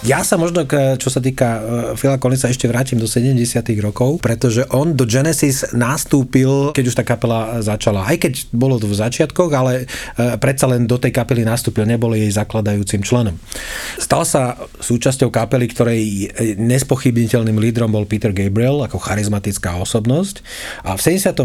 Ja 0.00 0.24
sa 0.24 0.40
možno, 0.40 0.64
čo 0.96 1.12
sa 1.12 1.20
týka 1.20 1.48
e, 1.48 1.60
Phila 1.92 2.16
Collinsa, 2.16 2.48
ešte 2.48 2.64
vrátim 2.64 2.96
do 2.96 3.04
70 3.04 3.36
rokov, 3.84 4.24
pretože 4.24 4.64
on 4.72 4.96
do 4.96 5.04
Genesis 5.04 5.76
nastúpil, 5.76 6.72
keď 6.72 6.84
už 6.88 6.96
tá 6.96 7.04
kapela 7.04 7.60
začala. 7.60 8.08
Aj 8.08 8.16
keď 8.16 8.48
bolo 8.48 8.80
to 8.80 8.88
v 8.88 8.96
začiatkoch, 8.96 9.52
ale 9.52 9.84
e, 9.84 10.36
predsa 10.40 10.72
len 10.72 10.88
do 10.88 10.96
tej 10.96 11.12
kapely 11.12 11.44
nastúpil, 11.44 11.84
nebol 11.84 12.16
jej 12.16 12.32
zakladajúcim 12.32 13.04
členom. 13.04 13.36
Stal 14.00 14.24
sa 14.24 14.56
súčasťou 14.80 15.28
kapely, 15.28 15.68
ktorej 15.68 16.00
nespochybniteľným 16.56 17.60
lídrom 17.60 17.92
bol 17.92 18.08
Peter 18.08 18.32
Gabriel 18.32 18.80
ako 18.80 18.96
charizmatická 18.96 19.76
osobnosť. 19.84 20.40
A 20.80 20.96
v 20.96 21.00
74. 21.04 21.44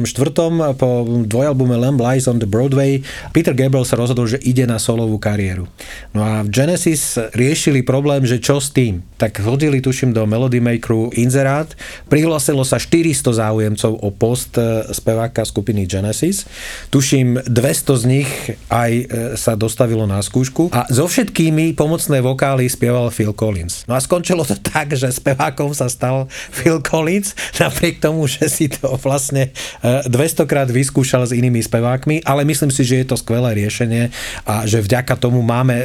po 0.80 0.90
dvojalbume 1.28 1.76
Lamb 1.76 2.00
Lies 2.00 2.32
on 2.32 2.40
the 2.40 2.48
Broadway 2.48 3.04
Peter 3.36 3.52
Gabriel 3.52 3.84
sa 3.84 4.00
rozhodol, 4.00 4.32
že 4.32 4.40
ide 4.48 4.64
na 4.64 4.80
solovú 4.80 5.20
kariéru. 5.20 5.68
No 6.16 6.24
a 6.24 6.40
v 6.46 6.50
Genesis 6.56 7.20
riešili 7.36 7.84
problém, 7.84 8.24
že 8.24 8.45
čo 8.46 8.62
s 8.62 8.70
tým? 8.70 9.02
Tak 9.18 9.42
hodili, 9.42 9.82
tuším, 9.82 10.14
do 10.14 10.22
Melody 10.30 10.62
Makeru 10.62 11.10
inzerát, 11.18 11.66
prihlasilo 12.06 12.62
sa 12.62 12.78
400 12.78 13.42
záujemcov 13.42 13.98
o 14.06 14.10
post 14.14 14.54
e, 14.62 14.86
speváka 14.94 15.42
skupiny 15.42 15.90
Genesis. 15.90 16.46
Tuším, 16.94 17.42
200 17.50 18.02
z 18.02 18.04
nich 18.06 18.30
aj 18.70 18.92
e, 18.94 19.04
sa 19.34 19.58
dostavilo 19.58 20.06
na 20.06 20.22
skúšku 20.22 20.70
a 20.70 20.86
so 20.94 21.10
všetkými 21.10 21.74
pomocné 21.74 22.22
vokály 22.22 22.70
spieval 22.70 23.10
Phil 23.10 23.34
Collins. 23.34 23.82
No 23.90 23.98
a 23.98 24.04
skončilo 24.04 24.46
to 24.46 24.54
tak, 24.62 24.94
že 24.94 25.10
spevákom 25.10 25.74
sa 25.74 25.90
stal 25.90 26.30
Phil 26.54 26.78
Collins, 26.86 27.34
napriek 27.58 27.98
tomu, 27.98 28.30
že 28.30 28.46
si 28.46 28.70
to 28.70 28.94
vlastne 29.02 29.50
200 29.82 30.06
e, 30.06 30.46
krát 30.46 30.70
vyskúšal 30.70 31.26
s 31.26 31.34
inými 31.34 31.66
spevákmi, 31.66 32.22
ale 32.22 32.46
myslím 32.46 32.70
si, 32.70 32.86
že 32.86 33.02
je 33.02 33.10
to 33.10 33.18
skvelé 33.18 33.58
riešenie 33.58 34.14
a 34.46 34.70
že 34.70 34.86
vďaka 34.86 35.18
tomu 35.18 35.42
máme, 35.42 35.82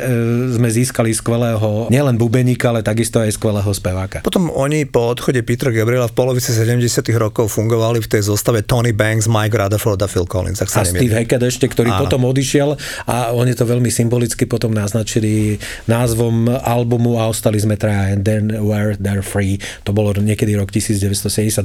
sme 0.53 0.69
získali 0.69 1.17
skvelého 1.17 1.89
nielen 1.89 2.21
bubení 2.21 2.50
hudobníka, 2.51 2.75
ale 2.75 2.81
takisto 2.83 3.23
aj 3.23 3.31
skvelého 3.39 3.71
speváka. 3.71 4.19
Potom 4.27 4.51
oni 4.51 4.87
po 4.87 5.15
odchode 5.15 5.39
Petra 5.47 5.71
Gabriela 5.71 6.11
v 6.11 6.15
polovici 6.15 6.51
70 6.51 7.07
rokov 7.15 7.55
fungovali 7.55 8.03
v 8.03 8.09
tej 8.11 8.27
zostave 8.27 8.67
Tony 8.67 8.91
Banks, 8.91 9.31
Mike 9.31 9.55
Rutherford 9.55 10.01
a 10.03 10.09
Phil 10.11 10.27
Collins. 10.27 10.59
Ak 10.63 10.71
sa 10.71 10.83
a 10.83 10.89
Steve 10.89 11.15
Hackett 11.15 11.43
ešte, 11.43 11.71
ktorý 11.71 11.95
Áno. 11.95 12.07
potom 12.07 12.27
odišiel 12.27 12.75
a 13.07 13.31
oni 13.35 13.55
to 13.55 13.63
veľmi 13.67 13.91
symbolicky 13.91 14.47
potom 14.51 14.75
naznačili 14.75 15.59
názvom 15.87 16.51
albumu 16.51 17.21
a 17.23 17.31
ostali 17.31 17.61
sme 17.63 17.79
traja 17.79 18.15
and 18.15 18.27
then 18.27 18.51
were 18.63 18.99
they're 18.99 19.25
free. 19.25 19.63
To 19.87 19.95
bolo 19.95 20.15
niekedy 20.19 20.59
rok 20.59 20.75
1978. 20.75 21.63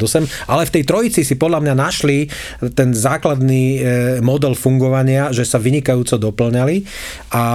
Ale 0.49 0.63
v 0.69 0.71
tej 0.71 0.83
trojici 0.85 1.21
si 1.25 1.35
podľa 1.35 1.65
mňa 1.65 1.73
našli 1.73 2.29
ten 2.77 2.93
základný 2.93 3.63
e, 3.65 3.79
model 4.21 4.53
fungovania, 4.53 5.33
že 5.33 5.47
sa 5.47 5.57
vynikajúco 5.57 6.19
doplňali 6.19 6.75
a, 7.33 7.45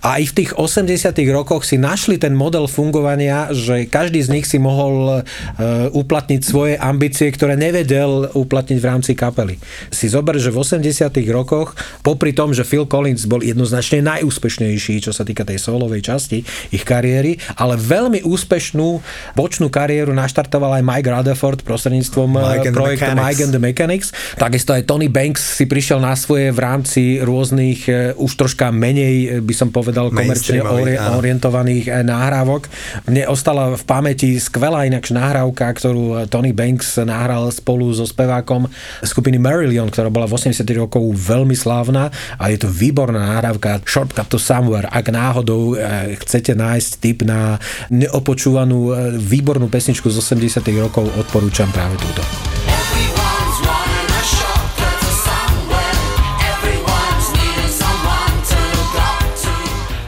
a 0.00 0.08
aj 0.20 0.22
v 0.30 0.34
tých 0.42 0.50
80 0.56 1.12
rokoch 1.34 1.66
si 1.66 1.76
našli 1.76 2.16
ten 2.16 2.32
model 2.32 2.53
model 2.54 2.70
fungovania, 2.70 3.50
že 3.50 3.90
každý 3.90 4.22
z 4.22 4.30
nich 4.30 4.46
si 4.46 4.62
mohol 4.62 5.26
uh, 5.26 5.90
uplatniť 5.90 6.40
svoje 6.46 6.78
ambície, 6.78 7.26
ktoré 7.34 7.58
nevedel 7.58 8.30
uplatniť 8.30 8.78
v 8.78 8.86
rámci 8.86 9.18
kapely. 9.18 9.58
Si 9.90 10.06
zober, 10.06 10.38
že 10.38 10.54
v 10.54 10.62
80 10.62 11.10
rokoch, 11.34 11.74
popri 12.06 12.30
tom, 12.30 12.54
že 12.54 12.62
Phil 12.62 12.86
Collins 12.86 13.26
bol 13.26 13.42
jednoznačne 13.42 14.06
najúspešnejší, 14.06 15.02
čo 15.02 15.10
sa 15.10 15.26
týka 15.26 15.42
tej 15.42 15.58
solovej 15.58 16.06
časti 16.06 16.46
ich 16.70 16.86
kariéry, 16.86 17.42
ale 17.58 17.74
veľmi 17.74 18.22
úspešnú 18.22 19.02
bočnú 19.34 19.66
kariéru 19.66 20.14
naštartoval 20.14 20.78
aj 20.78 20.82
Mike 20.86 21.10
Rutherford 21.10 21.58
prostredníctvom 21.66 22.38
Mike 22.38 22.70
projektu 22.70 23.10
Mike 23.18 23.42
and 23.42 23.50
the 23.50 23.58
Mechanics. 23.58 24.14
Takisto 24.38 24.70
aj 24.78 24.86
Tony 24.86 25.10
Banks 25.10 25.42
si 25.58 25.66
prišiel 25.66 25.98
na 25.98 26.14
svoje 26.14 26.54
v 26.54 26.60
rámci 26.62 27.18
rôznych 27.18 27.90
uh, 27.90 28.14
už 28.14 28.30
troška 28.38 28.70
menej, 28.70 29.42
by 29.42 29.54
som 29.58 29.74
povedal, 29.74 30.14
komerčne 30.14 30.62
ori- 30.62 30.94
orientovaných 30.94 32.04
nahrávok 32.04 32.43
nahrávok. 32.44 32.68
Mne 33.08 33.24
ostala 33.32 33.72
v 33.72 33.82
pamäti 33.88 34.36
skvelá 34.36 34.84
inakš 34.84 35.16
nahrávka, 35.16 35.72
ktorú 35.72 36.28
Tony 36.28 36.52
Banks 36.52 37.00
nahral 37.00 37.48
spolu 37.48 37.88
so 37.96 38.04
spevákom 38.04 38.68
skupiny 39.00 39.40
Marillion, 39.40 39.88
ktorá 39.88 40.12
bola 40.12 40.28
v 40.28 40.36
80 40.36 40.60
rokov 40.76 41.00
veľmi 41.16 41.56
slávna 41.56 42.12
a 42.36 42.44
je 42.52 42.60
to 42.60 42.68
výborná 42.68 43.40
nahrávka 43.40 43.80
Shortcut 43.88 44.28
to 44.28 44.36
Somewhere. 44.36 44.86
Ak 44.92 45.08
náhodou 45.08 45.74
eh, 45.74 46.12
chcete 46.20 46.52
nájsť 46.52 46.90
tip 47.00 47.24
na 47.24 47.56
neopočúvanú 47.88 48.78
eh, 48.92 48.94
výbornú 49.16 49.72
pesničku 49.72 50.12
z 50.12 50.20
80 50.20 50.60
rokov, 50.84 51.08
odporúčam 51.16 51.72
práve 51.72 51.96
túto. 51.96 52.20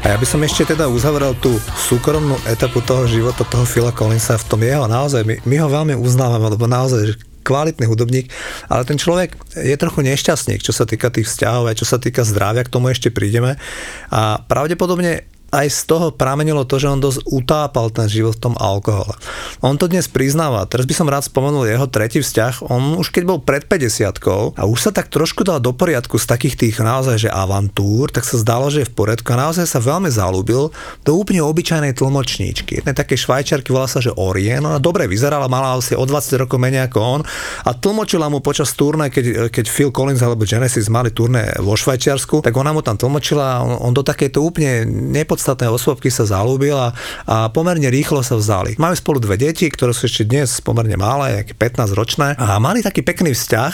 A 0.06 0.14
ja 0.14 0.22
by 0.22 0.22
som 0.22 0.38
ešte 0.46 0.70
teda 0.70 0.86
uzavrel 0.86 1.34
tú 1.42 1.58
súkromnú 1.74 2.38
etapu 2.46 2.78
toho 2.78 3.10
života 3.10 3.42
toho 3.42 3.66
Phila 3.66 3.90
Collinsa 3.90 4.38
v 4.38 4.46
tom 4.46 4.62
jeho 4.62 4.86
naozaj, 4.86 5.26
my, 5.26 5.42
my 5.42 5.56
ho 5.58 5.66
veľmi 5.66 5.98
uznávame, 5.98 6.46
lebo 6.46 6.70
naozaj 6.70 7.18
kvalitný 7.42 7.90
hudobník, 7.90 8.30
ale 8.70 8.86
ten 8.86 9.02
človek 9.02 9.34
je 9.58 9.74
trochu 9.74 10.06
nešťastník, 10.06 10.62
čo 10.62 10.70
sa 10.70 10.86
týka 10.86 11.10
tých 11.10 11.26
vzťahov, 11.26 11.66
aj 11.66 11.82
čo 11.82 11.90
sa 11.90 11.98
týka 11.98 12.22
zdravia, 12.22 12.62
k 12.62 12.70
tomu 12.70 12.94
ešte 12.94 13.10
prídeme. 13.10 13.58
A 14.14 14.38
pravdepodobne 14.46 15.26
aj 15.56 15.68
z 15.72 15.80
toho 15.88 16.06
pramenilo 16.12 16.68
to, 16.68 16.76
že 16.76 16.92
on 16.92 17.00
dosť 17.00 17.24
utápal 17.32 17.88
ten 17.88 18.04
život 18.12 18.36
v 18.36 18.52
tom 18.52 18.54
alkohole. 18.60 19.16
On 19.64 19.80
to 19.80 19.88
dnes 19.88 20.04
priznáva. 20.04 20.68
Teraz 20.68 20.84
by 20.84 20.92
som 20.92 21.08
rád 21.08 21.24
spomenul 21.24 21.64
jeho 21.64 21.88
tretí 21.88 22.20
vzťah. 22.20 22.68
On 22.68 23.00
už 23.00 23.08
keď 23.08 23.24
bol 23.24 23.38
pred 23.40 23.64
50 23.64 24.60
a 24.60 24.62
už 24.68 24.78
sa 24.78 24.90
tak 24.92 25.08
trošku 25.08 25.40
dal 25.40 25.64
do 25.64 25.72
poriadku 25.72 26.20
z 26.20 26.28
takých 26.28 26.54
tých 26.60 26.76
naozaj, 26.84 27.28
že 27.28 27.30
avantúr, 27.32 28.12
tak 28.12 28.28
sa 28.28 28.36
zdalo, 28.36 28.68
že 28.68 28.84
je 28.84 28.90
v 28.92 28.96
poriadku 28.96 29.24
a 29.32 29.48
naozaj 29.48 29.64
sa 29.64 29.80
veľmi 29.80 30.12
zalúbil 30.12 30.68
do 31.02 31.12
úplne 31.16 31.40
obyčajnej 31.40 31.96
tlmočníčky. 31.96 32.84
Jednej 32.84 32.92
také 32.92 33.16
švajčiarky 33.16 33.72
volá 33.72 33.88
sa, 33.88 34.04
že 34.04 34.12
Orien. 34.12 34.60
Ona 34.60 34.76
dobre 34.76 35.08
vyzerala, 35.08 35.48
mala 35.48 35.78
asi 35.80 35.96
o 35.96 36.04
20 36.04 36.44
rokov 36.44 36.58
menej 36.60 36.92
ako 36.92 36.98
on 37.00 37.20
a 37.64 37.70
tlmočila 37.72 38.28
mu 38.28 38.44
počas 38.44 38.76
turné, 38.76 39.08
keď, 39.08 39.48
keď 39.48 39.64
Phil 39.70 39.88
Collins 39.94 40.20
alebo 40.20 40.44
Genesis 40.44 40.92
mali 40.92 41.14
turné 41.14 41.56
vo 41.62 41.78
Švajčiarsku, 41.78 42.44
tak 42.44 42.52
ona 42.52 42.74
mu 42.74 42.82
tam 42.82 42.98
tlmočila, 42.98 43.62
on, 43.62 43.78
on 43.80 43.92
do 43.94 44.02
takejto 44.02 44.42
úplne 44.42 44.84
nepo 44.86 45.38
podstatné 45.46 45.70
osôbky 45.70 46.10
sa 46.10 46.26
zalúbil 46.26 46.74
a, 46.74 46.90
a 47.22 47.46
pomerne 47.54 47.86
rýchlo 47.86 48.18
sa 48.26 48.34
vzali. 48.34 48.74
Majú 48.82 48.98
spolu 48.98 49.22
dve 49.22 49.38
deti, 49.38 49.70
ktoré 49.70 49.94
sú 49.94 50.10
ešte 50.10 50.26
dnes 50.26 50.58
pomerne 50.58 50.98
malé, 50.98 51.46
15 51.46 51.94
ročné 51.94 52.34
a 52.34 52.58
mali 52.58 52.82
taký 52.82 53.06
pekný 53.06 53.30
vzťah, 53.30 53.72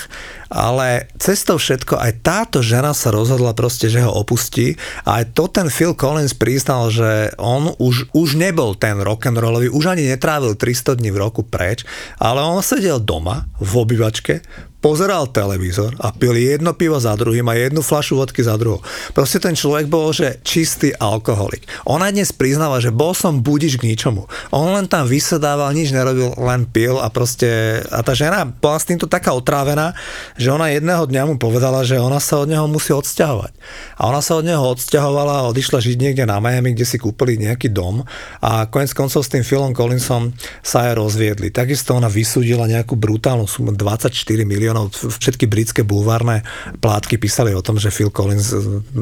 ale 0.52 1.08
cestou 1.16 1.56
všetko 1.56 1.96
aj 1.96 2.12
táto 2.20 2.60
žena 2.60 2.92
sa 2.92 3.08
rozhodla 3.08 3.56
proste, 3.56 3.88
že 3.88 4.04
ho 4.04 4.12
opustí 4.12 4.76
a 5.08 5.24
aj 5.24 5.32
to 5.32 5.48
ten 5.48 5.72
Phil 5.72 5.96
Collins 5.96 6.36
priznal, 6.36 6.92
že 6.92 7.32
on 7.40 7.72
už, 7.80 8.12
už 8.12 8.36
nebol 8.36 8.76
ten 8.76 9.00
rock'n'rollový, 9.00 9.72
už 9.72 9.96
ani 9.96 10.12
netrávil 10.12 10.54
300 10.54 11.00
dní 11.00 11.10
v 11.10 11.20
roku 11.24 11.40
preč, 11.42 11.88
ale 12.20 12.44
on 12.44 12.60
sedel 12.60 13.00
doma 13.00 13.48
v 13.56 13.72
obývačke, 13.80 14.44
pozeral 14.82 15.30
televízor 15.30 15.94
a 16.02 16.10
pil 16.10 16.34
jedno 16.34 16.74
pivo 16.74 16.98
za 16.98 17.14
druhým 17.14 17.46
a 17.46 17.54
jednu 17.54 17.80
flašu 17.86 18.18
vodky 18.18 18.42
za 18.42 18.58
druhou. 18.58 18.82
Proste 19.14 19.38
ten 19.38 19.54
človek 19.54 19.86
bol, 19.86 20.10
že 20.10 20.42
čistý 20.42 20.90
alkoholik. 20.90 21.62
Ona 21.86 22.10
dnes 22.10 22.34
priznáva, 22.34 22.82
že 22.82 22.90
bol 22.90 23.14
som 23.14 23.38
budiš 23.38 23.78
k 23.78 23.94
ničomu. 23.94 24.26
On 24.50 24.74
len 24.74 24.90
tam 24.90 25.06
vysedával, 25.06 25.70
nič 25.70 25.94
nerobil, 25.94 26.34
len 26.34 26.66
pil 26.66 26.98
a 26.98 27.06
proste... 27.14 27.78
A 27.94 28.02
tá 28.02 28.18
žena 28.18 28.42
bola 28.42 28.82
s 28.82 28.90
týmto 28.90 29.06
taká 29.06 29.30
otrávená, 29.38 29.94
že 30.42 30.50
ona 30.50 30.74
jedného 30.74 31.06
dňa 31.06 31.22
mu 31.30 31.34
povedala, 31.38 31.86
že 31.86 32.02
ona 32.02 32.18
sa 32.18 32.42
od 32.42 32.50
neho 32.50 32.66
musí 32.66 32.90
odsťahovať. 32.90 33.52
A 33.96 34.10
ona 34.10 34.18
sa 34.18 34.36
od 34.36 34.44
neho 34.44 34.60
odsťahovala 34.74 35.46
a 35.46 35.48
odišla 35.54 35.78
žiť 35.78 35.96
niekde 35.96 36.26
na 36.26 36.42
Miami, 36.42 36.74
kde 36.74 36.82
si 36.82 36.98
kúpili 36.98 37.38
nejaký 37.38 37.70
dom 37.70 38.02
a 38.42 38.66
konec 38.66 38.90
koncov 38.90 39.22
s 39.22 39.30
tým 39.30 39.46
Philom 39.46 39.70
Collinsom 39.72 40.34
sa 40.66 40.90
aj 40.90 40.98
rozviedli. 40.98 41.54
Takisto 41.54 41.94
ona 41.94 42.10
vysúdila 42.10 42.66
nejakú 42.66 42.98
brutálnu 42.98 43.46
sumu 43.46 43.70
24 43.70 44.10
miliónov. 44.42 44.90
Všetky 44.92 45.46
britské 45.46 45.86
bulvárne 45.86 46.42
plátky 46.82 47.16
písali 47.22 47.54
o 47.54 47.62
tom, 47.62 47.78
že 47.78 47.94
Phil 47.94 48.10
Collins 48.10 48.50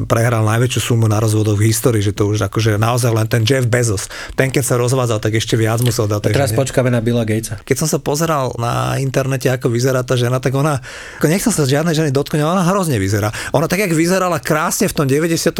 prehral 0.05 0.45
najväčšiu 0.45 0.93
sumu 0.93 1.09
na 1.09 1.17
rozvodoch 1.17 1.57
v 1.57 1.73
histórii, 1.73 2.05
že 2.05 2.13
to 2.13 2.29
už 2.29 2.45
akože 2.45 2.77
naozaj 2.77 3.09
len 3.09 3.25
ten 3.25 3.41
Jeff 3.41 3.65
Bezos. 3.65 4.05
Ten 4.37 4.53
keď 4.53 4.63
sa 4.67 4.75
rozvádzal, 4.77 5.17
tak 5.23 5.33
ešte 5.39 5.57
viac 5.57 5.79
musel 5.81 6.05
dať. 6.05 6.35
Teraz 6.35 6.53
počkáme 6.53 6.91
na 6.91 6.99
Billa 6.99 7.23
Gatesa. 7.23 7.63
Keď 7.63 7.75
som 7.81 7.87
sa 7.87 7.97
pozeral 7.97 8.51
na 8.59 8.99
internete, 8.99 9.47
ako 9.47 9.71
vyzerá 9.71 10.03
tá 10.03 10.19
žena, 10.19 10.43
tak 10.43 10.53
ona, 10.53 10.83
nechcem 11.31 11.55
sa 11.55 11.63
žiadnej 11.63 11.95
ženy 11.95 12.11
dotknúť, 12.11 12.43
ona 12.43 12.67
hrozne 12.67 12.99
vyzerá. 12.99 13.31
Ona 13.55 13.71
tak, 13.71 13.87
jak 13.87 13.95
vyzerala 13.95 14.43
krásne 14.43 14.91
v 14.91 14.95
tom 14.95 15.05
94. 15.07 15.55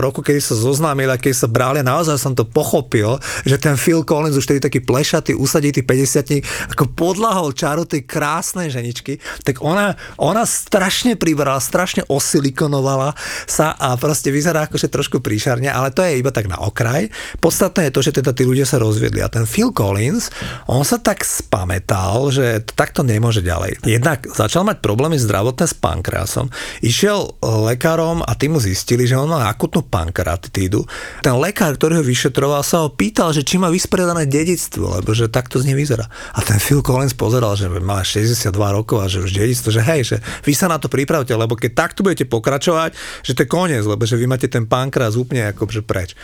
roku, 0.00 0.24
kedy 0.24 0.40
sa 0.40 0.56
zoznámila, 0.56 1.20
keď 1.20 1.44
sa 1.44 1.48
brali, 1.50 1.84
naozaj 1.84 2.16
som 2.16 2.32
to 2.32 2.48
pochopil, 2.48 3.20
že 3.44 3.60
ten 3.60 3.76
Phil 3.76 4.00
Collins 4.00 4.40
už 4.40 4.48
tedy 4.48 4.64
taký 4.64 4.80
plešatý, 4.80 5.36
usaditý 5.36 5.84
50 5.84 6.72
ako 6.72 6.84
podlahol 6.96 7.52
čaru 7.52 7.84
tej 7.84 8.08
krásnej 8.08 8.72
ženičky, 8.72 9.20
tak 9.44 9.60
ona, 9.60 9.98
ona 10.16 10.48
strašne 10.48 11.18
pribrala, 11.20 11.60
strašne 11.60 12.06
osilikonovala 12.08 13.12
sa 13.44 13.76
a 13.76 13.98
proste 14.00 14.32
vyzerá 14.32 14.70
akože 14.70 14.88
trošku 14.88 15.18
príšarne, 15.20 15.68
ale 15.68 15.92
to 15.92 16.00
je 16.00 16.16
iba 16.16 16.32
tak 16.32 16.46
na 16.46 16.56
okraj. 16.62 17.10
Podstatné 17.42 17.90
je 17.90 17.94
to, 17.94 18.00
že 18.00 18.16
teda 18.22 18.30
tí 18.32 18.46
ľudia 18.46 18.64
sa 18.64 18.80
rozviedli 18.80 19.20
a 19.20 19.28
ten 19.32 19.44
Phil 19.44 19.74
Collins, 19.74 20.32
on 20.70 20.86
sa 20.86 20.96
tak 20.96 21.26
spametal, 21.26 22.30
že 22.30 22.62
takto 22.72 23.02
nemôže 23.02 23.42
ďalej. 23.42 23.82
Jednak 23.82 24.24
začal 24.30 24.62
mať 24.62 24.78
problémy 25.10 25.26
zdravotné 25.26 25.66
s 25.66 25.74
pankreasom, 25.74 26.46
išiel 26.86 27.34
lekárom 27.42 28.22
a 28.22 28.30
tí 28.38 28.46
mu 28.46 28.62
zistili, 28.62 29.10
že 29.10 29.18
on 29.18 29.26
má 29.26 29.50
akutnú 29.50 29.82
pankratitídu. 29.82 30.86
Ten 31.18 31.34
lekár, 31.34 31.74
ktorý 31.74 31.98
ho 31.98 32.04
vyšetroval, 32.06 32.62
sa 32.62 32.86
ho 32.86 32.94
pýtal, 32.94 33.34
že 33.34 33.42
či 33.42 33.58
má 33.58 33.66
vyspredané 33.74 34.30
dedictvo, 34.30 35.02
lebo 35.02 35.10
že 35.10 35.26
takto 35.26 35.58
z 35.58 35.66
nej 35.66 35.74
vyzerá. 35.74 36.06
A 36.06 36.46
ten 36.46 36.62
Phil 36.62 36.78
Collins 36.78 37.10
pozeral, 37.10 37.58
že 37.58 37.66
má 37.66 38.06
62 38.06 38.54
rokov 38.54 39.02
a 39.02 39.10
že 39.10 39.26
už 39.26 39.34
dedictvo, 39.34 39.74
že 39.74 39.82
hej, 39.82 40.00
že 40.14 40.16
vy 40.46 40.54
sa 40.54 40.70
na 40.70 40.78
to 40.78 40.86
pripravte, 40.86 41.34
lebo 41.34 41.58
keď 41.58 41.74
takto 41.74 42.06
budete 42.06 42.30
pokračovať, 42.30 42.94
že 43.26 43.34
to 43.34 43.42
je 43.42 43.50
koniec, 43.50 43.82
lebo 43.82 44.06
že 44.06 44.14
vy 44.14 44.30
máte 44.30 44.46
ten 44.46 44.62
pankrás 44.62 45.18
úplne 45.18 45.50
akože 45.50 45.82
preč. 45.82 46.14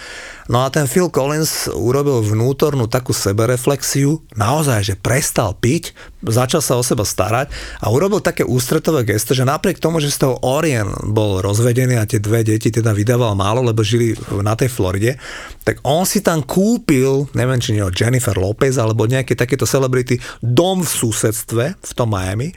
No 0.47 0.63
a 0.63 0.71
ten 0.71 0.87
Phil 0.87 1.11
Collins 1.11 1.67
urobil 1.75 2.23
vnútornú 2.23 2.87
takú 2.87 3.11
sebereflexiu, 3.11 4.23
naozaj, 4.39 4.79
že 4.87 4.95
prestal 4.95 5.59
piť, 5.59 5.91
začal 6.23 6.63
sa 6.63 6.79
o 6.79 6.87
seba 6.87 7.03
starať 7.03 7.51
a 7.83 7.91
urobil 7.91 8.23
také 8.23 8.47
ústretové 8.67 9.07
gesto, 9.07 9.31
že 9.31 9.47
napriek 9.47 9.79
tomu, 9.79 10.03
že 10.03 10.11
z 10.11 10.27
toho 10.27 10.43
Orien 10.43 10.91
bol 11.15 11.39
rozvedený 11.39 12.03
a 12.03 12.09
tie 12.11 12.19
dve 12.19 12.43
deti 12.43 12.75
teda 12.75 12.91
vydával 12.91 13.39
málo, 13.39 13.63
lebo 13.63 13.87
žili 13.87 14.19
na 14.43 14.59
tej 14.59 14.75
Floride, 14.75 15.15
tak 15.63 15.79
on 15.87 16.03
si 16.03 16.19
tam 16.19 16.43
kúpil, 16.43 17.31
neviem 17.39 17.63
či 17.63 17.79
nie 17.79 17.87
Jennifer 17.95 18.35
Lopez 18.35 18.75
alebo 18.75 19.07
nejaké 19.07 19.39
takéto 19.39 19.71
celebrity, 19.71 20.19
dom 20.43 20.83
v 20.83 20.91
susedstve 20.91 21.65
v 21.79 21.93
tom 21.95 22.11
Miami 22.11 22.51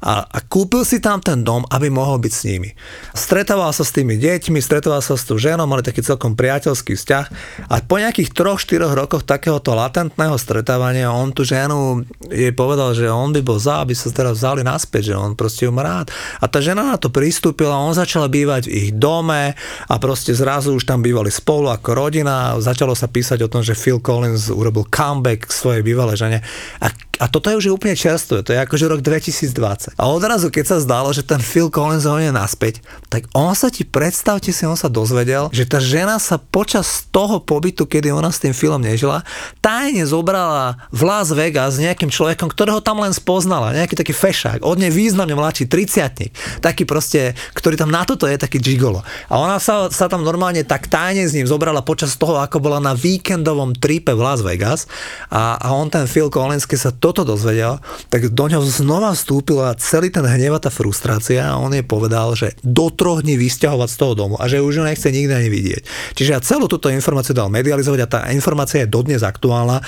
a, 0.00 0.24
a 0.24 0.38
kúpil 0.40 0.82
si 0.88 0.98
tam 0.98 1.20
ten 1.20 1.44
dom, 1.44 1.64
aby 1.68 1.92
mohol 1.92 2.16
byť 2.16 2.32
s 2.32 2.42
nimi. 2.48 2.72
Stretával 3.12 3.70
sa 3.76 3.84
s 3.84 3.92
tými 3.92 4.16
deťmi, 4.16 4.56
stretával 4.58 5.04
sa 5.04 5.14
s 5.14 5.28
tou 5.28 5.36
ženou, 5.36 5.68
mali 5.68 5.84
taký 5.84 6.00
celkom 6.00 6.32
priateľský 6.32 6.96
vzťah 6.96 7.26
a 7.68 7.74
po 7.84 8.00
nejakých 8.00 8.32
3-4 8.32 8.96
rokoch 8.96 9.22
takéhoto 9.28 9.76
latentného 9.76 10.40
stretávania 10.40 11.12
on 11.12 11.36
tu 11.36 11.44
ženu 11.44 12.02
jej 12.32 12.52
povedal, 12.56 12.96
že 12.96 13.12
on 13.12 13.36
by 13.36 13.44
bol 13.44 13.60
za, 13.60 13.84
aby 13.84 13.92
sa 13.92 14.08
teraz 14.08 14.40
vzali 14.40 14.64
naspäť, 14.64 15.12
že 15.12 15.14
on 15.20 15.36
proste 15.36 15.68
ju 15.68 15.72
má 15.72 15.84
rád. 15.84 16.08
A 16.40 16.48
tá 16.48 16.64
žena 16.64 16.82
na 16.82 16.96
to 16.96 17.12
pristúpila, 17.12 17.76
on 17.76 17.92
začal 17.92 18.24
bývať 18.32 18.72
v 18.72 18.88
ich 18.88 18.90
dome 18.96 19.52
a 19.86 19.94
proste 20.00 20.32
zrazu 20.32 20.72
už 20.72 20.88
tam 20.88 21.04
bývali 21.04 21.28
spolu 21.28 21.68
ako 21.68 21.92
rodina, 21.92 22.56
začalo 22.56 22.96
sa 22.96 23.04
písať 23.04 23.44
o 23.44 23.52
tom, 23.52 23.60
že 23.60 23.76
Phil 23.76 24.00
Collins 24.00 24.48
urobil 24.48 24.88
comeback 24.88 25.44
k 25.44 25.52
svojej 25.52 25.82
bývalej 25.84 26.16
žene 26.16 26.38
a 26.80 26.88
a 27.20 27.28
toto 27.28 27.52
je 27.52 27.60
už 27.60 27.76
úplne 27.76 27.92
čerstvé, 27.92 28.40
to 28.40 28.56
je 28.56 28.58
akože 28.64 28.88
rok 28.88 29.04
2020. 29.04 29.92
A 30.00 30.08
odrazu, 30.08 30.48
keď 30.48 30.64
sa 30.64 30.76
zdalo, 30.80 31.12
že 31.12 31.20
ten 31.20 31.36
Phil 31.36 31.68
Collins 31.68 32.08
ho 32.08 32.16
je 32.16 32.32
naspäť, 32.32 32.80
tak 33.12 33.28
on 33.36 33.52
sa 33.52 33.68
ti, 33.68 33.84
predstavte 33.84 34.48
si, 34.48 34.64
on 34.64 34.72
sa 34.72 34.88
dozvedel, 34.88 35.52
že 35.52 35.68
tá 35.68 35.76
žena 35.76 36.16
sa 36.16 36.40
počas 36.40 37.04
toho 37.12 37.36
pobytu, 37.44 37.84
kedy 37.84 38.08
ona 38.08 38.32
s 38.32 38.40
tým 38.40 38.56
Philom 38.56 38.80
nežila, 38.80 39.20
tajne 39.60 40.08
zobrala 40.08 40.80
v 40.88 41.00
Las 41.04 41.28
Vegas 41.36 41.76
s 41.76 41.82
nejakým 41.84 42.08
človekom, 42.08 42.48
ktorého 42.48 42.80
tam 42.80 43.04
len 43.04 43.12
spoznala, 43.12 43.76
nejaký 43.76 44.00
taký 44.00 44.16
fešák, 44.16 44.64
od 44.64 44.80
nej 44.80 44.88
významne 44.88 45.36
mladší, 45.36 45.68
30 45.68 46.64
taký 46.64 46.88
proste, 46.88 47.36
ktorý 47.52 47.76
tam 47.76 47.92
na 47.92 48.08
toto 48.08 48.24
je 48.24 48.40
taký 48.40 48.56
gigolo. 48.56 49.04
A 49.28 49.36
ona 49.36 49.60
sa, 49.60 49.92
sa 49.92 50.08
tam 50.08 50.24
normálne 50.24 50.64
tak 50.64 50.88
tajne 50.88 51.28
s 51.28 51.36
ním 51.36 51.44
zobrala 51.44 51.84
počas 51.84 52.16
toho, 52.16 52.40
ako 52.40 52.64
bola 52.64 52.80
na 52.80 52.96
víkendovom 52.96 53.76
tripe 53.76 54.16
v 54.16 54.24
Las 54.24 54.40
Vegas 54.40 54.88
a, 55.28 55.60
a 55.60 55.76
on 55.76 55.92
ten 55.92 56.08
Phil 56.08 56.32
Collins, 56.32 56.64
keď 56.64 56.78
sa 56.80 56.90
to 56.96 57.09
toto 57.10 57.34
dozvedel, 57.34 57.82
tak 58.08 58.30
do 58.30 58.44
ňoho 58.46 58.64
znova 58.66 59.12
vstúpila 59.12 59.74
celý 59.76 60.08
ten 60.10 60.22
hnev 60.22 60.56
a 60.56 60.60
tá 60.62 60.70
frustrácia 60.70 61.42
a 61.42 61.58
on 61.58 61.74
jej 61.74 61.82
povedal, 61.82 62.32
že 62.38 62.54
do 62.62 62.88
troch 62.94 63.26
dní 63.26 63.34
vysťahovať 63.36 63.88
z 63.90 63.96
toho 63.98 64.12
domu 64.14 64.34
a 64.38 64.46
že 64.46 64.62
už 64.62 64.82
ho 64.82 64.84
nechce 64.86 65.10
nikdy 65.10 65.32
ani 65.32 65.50
vidieť. 65.50 65.82
Čiže 66.14 66.30
ja 66.30 66.40
celú 66.40 66.70
túto 66.70 66.88
informáciu 66.88 67.34
dal 67.34 67.50
medializovať 67.50 68.00
a 68.04 68.08
tá 68.08 68.20
informácia 68.30 68.86
je 68.86 68.88
dodnes 68.88 69.20
aktuálna. 69.20 69.82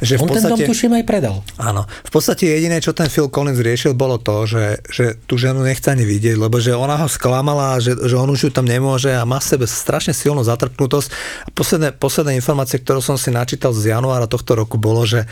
Že 0.00 0.22
on 0.22 0.26
v 0.26 0.30
podstate, 0.30 0.42
ten 0.42 0.52
dom 0.54 0.68
tuším 0.70 0.92
aj 0.98 1.04
predal. 1.04 1.36
Áno. 1.58 1.82
V 1.86 2.10
podstate 2.10 2.44
jediné, 2.46 2.78
čo 2.78 2.94
ten 2.94 3.10
Phil 3.10 3.26
Collins 3.28 3.58
riešil, 3.58 3.98
bolo 3.98 4.22
to, 4.22 4.46
že, 4.46 4.80
že 4.86 5.18
tú 5.26 5.34
ženu 5.40 5.66
nechce 5.66 5.90
ani 5.90 6.06
vidieť, 6.06 6.38
lebo 6.38 6.62
že 6.62 6.76
ona 6.76 6.94
ho 7.00 7.08
sklamala, 7.10 7.82
že, 7.82 7.98
že 7.98 8.14
on 8.14 8.30
už 8.30 8.48
ju 8.48 8.50
tam 8.54 8.68
nemôže 8.68 9.10
a 9.10 9.26
má 9.26 9.42
v 9.42 9.48
sebe 9.48 9.66
strašne 9.66 10.14
silnú 10.14 10.44
zatrpnutosť. 10.46 11.08
A 11.44 11.48
posledné, 11.50 11.96
posledné 11.96 12.36
informácie, 12.38 12.78
ktorú 12.82 13.02
som 13.02 13.16
si 13.18 13.32
načítal 13.34 13.74
z 13.74 13.90
januára 13.94 14.30
tohto 14.30 14.54
roku, 14.54 14.76
bolo, 14.76 15.02
že 15.08 15.24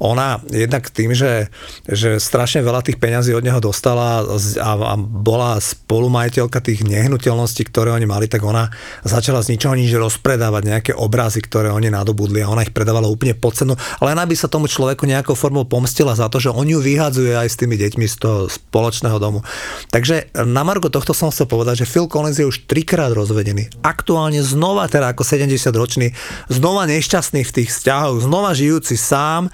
ona 0.00 0.40
jednak 0.48 0.88
tým, 0.94 1.10
že, 1.10 1.50
že 1.90 2.22
strašne 2.22 2.62
veľa 2.62 2.86
tých 2.86 3.02
peňazí 3.02 3.34
od 3.34 3.42
neho 3.42 3.58
dostala 3.58 4.22
a, 4.22 4.70
a 4.70 4.94
bola 4.96 5.58
spolumajiteľka 5.58 6.62
tých 6.62 6.86
nehnuteľností, 6.86 7.66
ktoré 7.66 7.90
oni 7.90 8.06
mali, 8.06 8.30
tak 8.30 8.46
ona 8.46 8.70
začala 9.02 9.42
z 9.42 9.58
ničoho 9.58 9.74
nič 9.74 9.90
rozpredávať 9.98 10.62
nejaké 10.62 10.92
obrazy, 10.94 11.42
ktoré 11.42 11.74
oni 11.74 11.90
nadobudli 11.90 12.40
a 12.40 12.50
ona 12.50 12.62
ich 12.62 12.70
predávala 12.70 13.10
úplne 13.10 13.34
pod 13.34 13.58
cenu, 13.58 13.74
ale 13.98 14.14
ona 14.14 14.22
by 14.22 14.34
sa 14.38 14.46
tomu 14.46 14.70
človeku 14.70 15.02
nejakou 15.04 15.34
formou 15.34 15.66
pomstila 15.66 16.14
za 16.14 16.30
to, 16.30 16.38
že 16.38 16.54
on 16.54 16.70
ju 16.70 16.78
vyhadzuje 16.78 17.34
aj 17.34 17.48
s 17.50 17.58
tými 17.58 17.74
deťmi 17.74 18.06
z 18.06 18.16
toho 18.22 18.38
spoločného 18.46 19.18
domu. 19.18 19.42
Takže 19.90 20.30
na 20.46 20.62
Margo 20.62 20.86
tohto 20.86 21.10
som 21.10 21.34
chcel 21.34 21.50
povedať, 21.50 21.82
že 21.82 21.90
Phil 21.90 22.06
Collins 22.06 22.38
je 22.38 22.46
už 22.46 22.70
trikrát 22.70 23.10
rozvedený. 23.10 23.82
Aktuálne 23.82 24.40
znova, 24.46 24.86
teda 24.86 25.10
ako 25.10 25.26
70 25.26 25.58
ročný, 25.74 26.14
znova 26.46 26.86
nešťastný 26.86 27.42
v 27.42 27.54
tých 27.54 27.68
vzťahoch, 27.74 28.22
znova 28.22 28.54
žijúci 28.54 28.94
sám, 28.94 29.50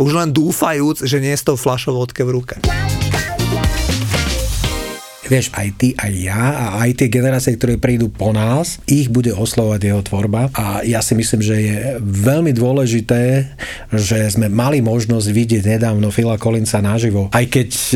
už 0.00 0.16
len 0.16 0.32
dúfajúc, 0.32 1.04
že 1.04 1.20
nie 1.20 1.36
je 1.36 1.40
s 1.40 1.44
tou 1.44 1.60
flašou 1.60 2.00
vodke 2.00 2.24
v 2.24 2.40
ruke 2.40 2.56
vieš, 5.30 5.54
aj 5.54 5.68
ty, 5.78 5.88
aj 5.94 6.12
ja 6.18 6.42
a 6.58 6.66
aj 6.82 6.98
tie 6.98 7.08
generácie, 7.08 7.54
ktoré 7.54 7.78
prídu 7.78 8.10
po 8.10 8.34
nás, 8.34 8.82
ich 8.90 9.06
bude 9.06 9.30
oslovať 9.30 9.80
jeho 9.86 10.02
tvorba 10.02 10.50
a 10.58 10.82
ja 10.82 10.98
si 10.98 11.14
myslím, 11.14 11.38
že 11.38 11.56
je 11.56 11.78
veľmi 12.02 12.50
dôležité, 12.50 13.46
že 13.94 14.26
sme 14.34 14.50
mali 14.50 14.82
možnosť 14.82 15.30
vidieť 15.30 15.78
nedávno 15.78 16.10
Phila 16.10 16.34
Collinsa 16.34 16.82
naživo. 16.82 17.30
Aj 17.30 17.46
keď 17.46 17.70
e, 17.70 17.94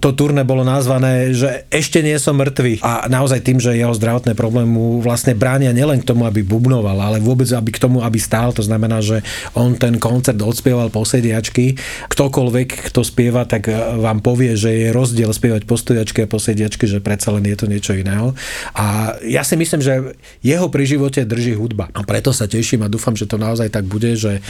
to 0.00 0.16
turné 0.16 0.40
bolo 0.48 0.64
nazvané, 0.64 1.36
že 1.36 1.68
ešte 1.68 2.00
nie 2.00 2.16
som 2.16 2.40
mŕtvy 2.40 2.80
a 2.80 3.04
naozaj 3.12 3.44
tým, 3.44 3.60
že 3.60 3.76
jeho 3.76 3.92
zdravotné 3.92 4.32
problémy 4.32 4.72
mu 4.72 4.86
vlastne 5.04 5.36
bránia 5.36 5.76
nielen 5.76 6.00
k 6.00 6.08
tomu, 6.08 6.24
aby 6.24 6.40
bubnoval, 6.40 6.96
ale 6.96 7.20
vôbec 7.20 7.50
aby 7.52 7.70
k 7.76 7.82
tomu, 7.82 8.00
aby 8.00 8.16
stál. 8.16 8.56
To 8.56 8.64
znamená, 8.64 9.04
že 9.04 9.20
on 9.52 9.76
ten 9.76 10.00
koncert 10.00 10.40
odspieval 10.40 10.88
po 10.88 11.04
sediačky. 11.04 11.76
Ktokoľvek, 12.08 12.88
kto 12.88 13.04
spieva, 13.04 13.44
tak 13.44 13.68
e, 13.68 13.76
vám 14.00 14.24
povie, 14.24 14.56
že 14.56 14.72
je 14.72 14.88
rozdiel 14.94 15.28
spievať 15.28 15.68
po 15.68 15.76
sediačke 15.76 16.24
a 16.24 16.30
po 16.30 16.40
že 16.78 17.00
predsa 17.00 17.32
len 17.34 17.48
je 17.48 17.56
to 17.56 17.66
niečo 17.66 17.96
iného. 17.96 18.36
A 18.76 19.16
ja 19.24 19.42
si 19.42 19.56
myslím, 19.56 19.80
že 19.80 20.14
jeho 20.44 20.68
pri 20.68 20.84
živote 20.86 21.24
drží 21.26 21.56
hudba. 21.56 21.88
A 21.96 22.04
preto 22.04 22.30
sa 22.30 22.46
teším 22.46 22.86
a 22.86 22.92
dúfam, 22.92 23.16
že 23.16 23.26
to 23.26 23.40
naozaj 23.40 23.72
tak 23.72 23.88
bude, 23.88 24.14
že 24.14 24.44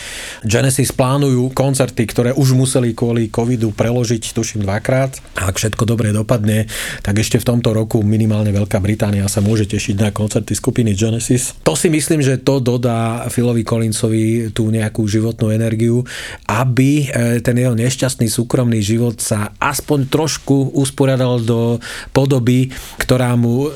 Genesis 0.45 0.91
plánujú 0.91 1.55
koncerty, 1.55 2.03
ktoré 2.09 2.31
už 2.35 2.53
museli 2.53 2.93
kvôli 2.93 3.31
covidu 3.31 3.71
preložiť, 3.71 4.35
tuším, 4.35 4.67
dvakrát. 4.67 5.17
A 5.39 5.49
ak 5.49 5.57
všetko 5.57 5.87
dobre 5.87 6.11
dopadne, 6.11 6.67
tak 7.01 7.23
ešte 7.23 7.39
v 7.39 7.49
tomto 7.55 7.71
roku 7.71 8.03
minimálne 8.03 8.51
Veľká 8.51 8.83
Británia 8.83 9.29
sa 9.31 9.39
môže 9.39 9.69
tešiť 9.71 9.97
na 10.01 10.11
koncerty 10.11 10.53
skupiny 10.57 10.93
Genesis. 10.97 11.55
To 11.63 11.79
si 11.79 11.87
myslím, 11.93 12.25
že 12.25 12.41
to 12.43 12.59
dodá 12.59 13.31
Philovi 13.31 13.63
Collinsovi 13.63 14.51
tú 14.51 14.73
nejakú 14.73 15.07
životnú 15.07 15.55
energiu, 15.55 16.03
aby 16.49 17.07
e, 17.07 17.39
ten 17.45 17.57
jeho 17.57 17.77
nešťastný 17.77 18.27
súkromný 18.27 18.83
život 18.83 19.21
sa 19.23 19.55
aspoň 19.63 20.11
trošku 20.11 20.75
usporiadal 20.75 21.41
do 21.45 21.79
podoby, 22.11 22.71
ktorá 22.99 23.35
mu 23.39 23.71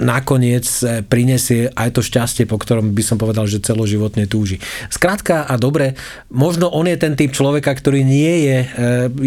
nakoniec 0.00 0.64
e, 0.82 1.04
prinesie 1.04 1.68
aj 1.76 2.00
to 2.00 2.00
šťastie, 2.00 2.48
po 2.48 2.56
ktorom 2.56 2.96
by 2.96 3.02
som 3.04 3.20
povedal, 3.20 3.44
že 3.44 3.60
celoživotne 3.60 4.24
túži. 4.24 4.58
Skrátka 4.88 5.44
a 5.44 5.54
dobre, 5.60 5.94
možno 6.32 6.72
on 6.72 6.88
je 6.88 6.96
ten 6.96 7.14
typ 7.14 7.36
človeka, 7.36 7.70
ktorý 7.76 8.00
nie 8.00 8.48
je 8.48 8.58
e, 8.64 8.68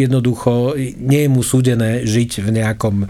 jednoducho, 0.10 0.74
nie 0.98 1.30
je 1.30 1.30
mu 1.30 1.46
súdené 1.46 2.04
žiť 2.04 2.42
v 2.42 2.50
nejakom 2.58 3.06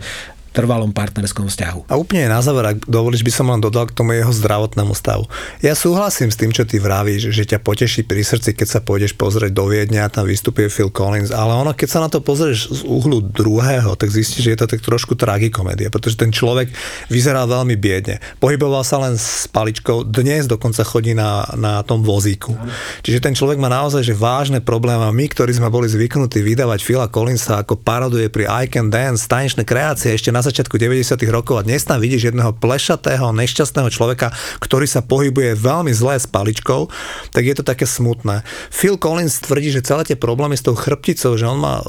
trvalom 0.54 0.94
partnerskom 0.94 1.50
vzťahu. 1.50 1.90
A 1.90 1.98
úplne 1.98 2.30
na 2.30 2.40
záver, 2.40 2.78
ak 2.78 2.86
dovolíš, 2.86 3.26
by 3.26 3.34
som 3.34 3.50
len 3.50 3.58
dodal 3.58 3.90
k 3.90 3.98
tomu 3.98 4.14
jeho 4.14 4.30
zdravotnému 4.30 4.94
stavu. 4.94 5.26
Ja 5.66 5.74
súhlasím 5.74 6.30
s 6.30 6.38
tým, 6.38 6.54
čo 6.54 6.64
ty 6.64 6.78
vravíš, 6.78 7.34
že 7.34 7.44
ťa 7.50 7.60
poteší 7.66 8.06
pri 8.06 8.22
srdci, 8.22 8.54
keď 8.54 8.68
sa 8.70 8.80
pôjdeš 8.80 9.18
pozrieť 9.18 9.50
do 9.50 9.66
Viedne 9.66 10.06
a 10.06 10.14
tam 10.14 10.30
vystupuje 10.30 10.70
Phil 10.70 10.94
Collins, 10.94 11.34
ale 11.34 11.58
ono, 11.58 11.74
keď 11.74 11.90
sa 11.90 12.00
na 12.06 12.10
to 12.14 12.22
pozrieš 12.22 12.70
z 12.70 12.82
uhlu 12.86 13.26
druhého, 13.26 13.98
tak 13.98 14.14
zistíš, 14.14 14.46
že 14.46 14.52
je 14.54 14.60
to 14.62 14.70
tak 14.70 14.86
trošku 14.86 15.18
tragikomédia, 15.18 15.90
pretože 15.90 16.22
ten 16.22 16.30
človek 16.30 16.70
vyzeral 17.10 17.50
veľmi 17.50 17.74
biedne. 17.74 18.22
Pohyboval 18.38 18.86
sa 18.86 19.02
len 19.02 19.18
s 19.18 19.50
paličkou, 19.50 20.06
dnes 20.06 20.46
dokonca 20.46 20.86
chodí 20.86 21.18
na, 21.18 21.50
na 21.58 21.82
tom 21.82 22.06
vozíku. 22.06 22.54
Čiže 23.02 23.24
ten 23.26 23.34
človek 23.34 23.58
má 23.58 23.74
naozaj 23.74 24.06
že 24.06 24.14
vážne 24.14 24.62
problémy 24.62 25.10
a 25.10 25.16
my, 25.16 25.26
ktorí 25.26 25.58
sme 25.58 25.74
boli 25.74 25.90
zvyknutí 25.90 26.46
vydávať 26.46 26.86
Phila 26.86 27.10
Collinsa 27.10 27.64
ako 27.64 27.80
paroduje 27.80 28.28
pri 28.28 28.46
I 28.46 28.66
Can 28.68 28.92
Dance, 28.92 29.26
tanečné 29.26 29.64
kreácie 29.64 30.12
ešte 30.12 30.30
na 30.30 30.43
začiatku 30.44 30.76
90. 30.76 31.16
rokov 31.32 31.64
a 31.64 31.66
dnes 31.66 31.88
tam 31.88 32.04
vidíš 32.04 32.36
jedného 32.36 32.52
plešatého, 32.60 33.32
nešťastného 33.32 33.88
človeka, 33.88 34.36
ktorý 34.60 34.84
sa 34.84 35.00
pohybuje 35.00 35.56
veľmi 35.56 35.96
zlé 35.96 36.20
s 36.20 36.28
paličkou, 36.28 36.92
tak 37.32 37.44
je 37.48 37.56
to 37.56 37.64
také 37.64 37.88
smutné. 37.88 38.44
Phil 38.68 39.00
Collins 39.00 39.40
tvrdí, 39.40 39.72
že 39.72 39.86
celé 39.86 40.04
tie 40.04 40.18
problémy 40.20 40.60
s 40.60 40.66
tou 40.68 40.76
chrbticou, 40.76 41.40
že 41.40 41.48
on 41.48 41.64
má 41.64 41.80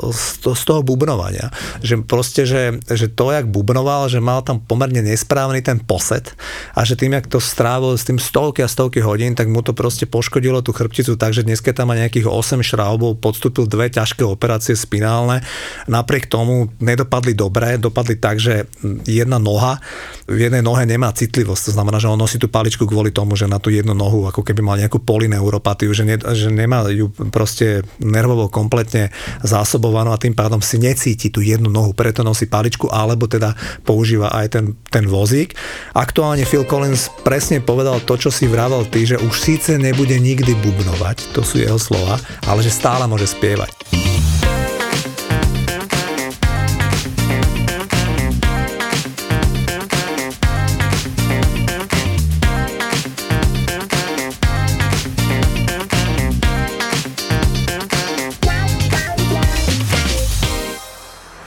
z 0.45 0.63
toho 0.63 0.87
bubnovania, 0.87 1.51
že 1.83 1.99
proste, 2.05 2.47
že, 2.47 2.79
že 2.87 3.11
to, 3.11 3.35
jak 3.35 3.51
bubnoval, 3.51 4.07
že 4.07 4.23
mal 4.23 4.47
tam 4.47 4.63
pomerne 4.63 5.03
nesprávny 5.03 5.65
ten 5.65 5.83
poset 5.83 6.31
a 6.79 6.87
že 6.87 6.95
tým, 6.95 7.19
jak 7.19 7.27
to 7.27 7.43
strávil 7.43 7.99
s 7.99 8.07
tým 8.07 8.23
stovky 8.23 8.63
a 8.63 8.71
stovky 8.71 9.03
hodín, 9.03 9.35
tak 9.35 9.51
mu 9.51 9.65
to 9.65 9.75
proste 9.75 10.07
poškodilo 10.07 10.61
tú 10.61 10.71
chrbticu, 10.71 11.19
takže 11.19 11.43
dnes, 11.43 11.65
keď 11.65 11.83
tam 11.83 11.91
má 11.91 11.99
nejakých 11.99 12.29
8 12.29 12.61
šraubov, 12.61 13.19
podstúpil 13.19 13.67
dve 13.67 13.89
ťažké 13.89 14.23
operácie 14.23 14.77
spinálne, 14.77 15.41
napriek 15.89 16.29
tomu 16.29 16.69
nedopadli 16.79 17.33
dobre, 17.33 17.81
dopadli 17.81 18.21
tak, 18.21 18.44
že 18.45 18.69
jedna 19.09 19.41
noha 19.41 19.81
v 20.29 20.49
jednej 20.49 20.61
nohe 20.61 20.85
nemá 20.85 21.13
citlivosť. 21.13 21.73
To 21.73 21.73
znamená, 21.81 21.97
že 22.01 22.09
on 22.09 22.21
nosí 22.21 22.37
tú 22.37 22.49
paličku 22.49 22.85
kvôli 22.85 23.13
tomu, 23.13 23.37
že 23.37 23.49
na 23.49 23.57
tú 23.61 23.69
jednu 23.73 23.93
nohu 23.97 24.29
ako 24.29 24.45
keby 24.45 24.61
mal 24.61 24.77
nejakú 24.77 25.01
polineuropatiu, 25.01 25.93
že, 25.93 26.05
ne, 26.05 26.17
že 26.17 26.49
nemá 26.53 26.85
ju 26.89 27.13
proste 27.29 27.85
nervovo 28.01 28.49
kompletne 28.49 29.13
zásobovanú 29.45 30.13
a 30.13 30.21
tým 30.21 30.33
pádom 30.33 30.61
si 30.65 30.81
necíti 30.81 31.29
tú 31.29 31.45
jednu 31.45 31.69
nohu, 31.69 31.93
preto 31.93 32.25
nosí 32.25 32.49
paličku 32.49 32.89
alebo 32.89 33.29
teda 33.29 33.53
používa 33.85 34.33
aj 34.33 34.47
ten, 34.53 34.65
ten 34.89 35.05
vozík. 35.09 35.57
Aktuálne 35.93 36.49
Phil 36.49 36.65
Collins 36.65 37.13
presne 37.25 37.61
povedal 37.61 38.01
to, 38.05 38.17
čo 38.17 38.33
si 38.33 38.49
vravel 38.49 38.89
ty, 38.89 39.05
že 39.05 39.21
už 39.21 39.35
síce 39.37 39.77
nebude 39.77 40.17
nikdy 40.17 40.57
bubnovať, 40.61 41.37
to 41.37 41.45
sú 41.45 41.61
jeho 41.61 41.77
slova, 41.77 42.17
ale 42.49 42.65
že 42.65 42.73
stále 42.73 43.05
môže 43.05 43.29
spievať. 43.29 44.14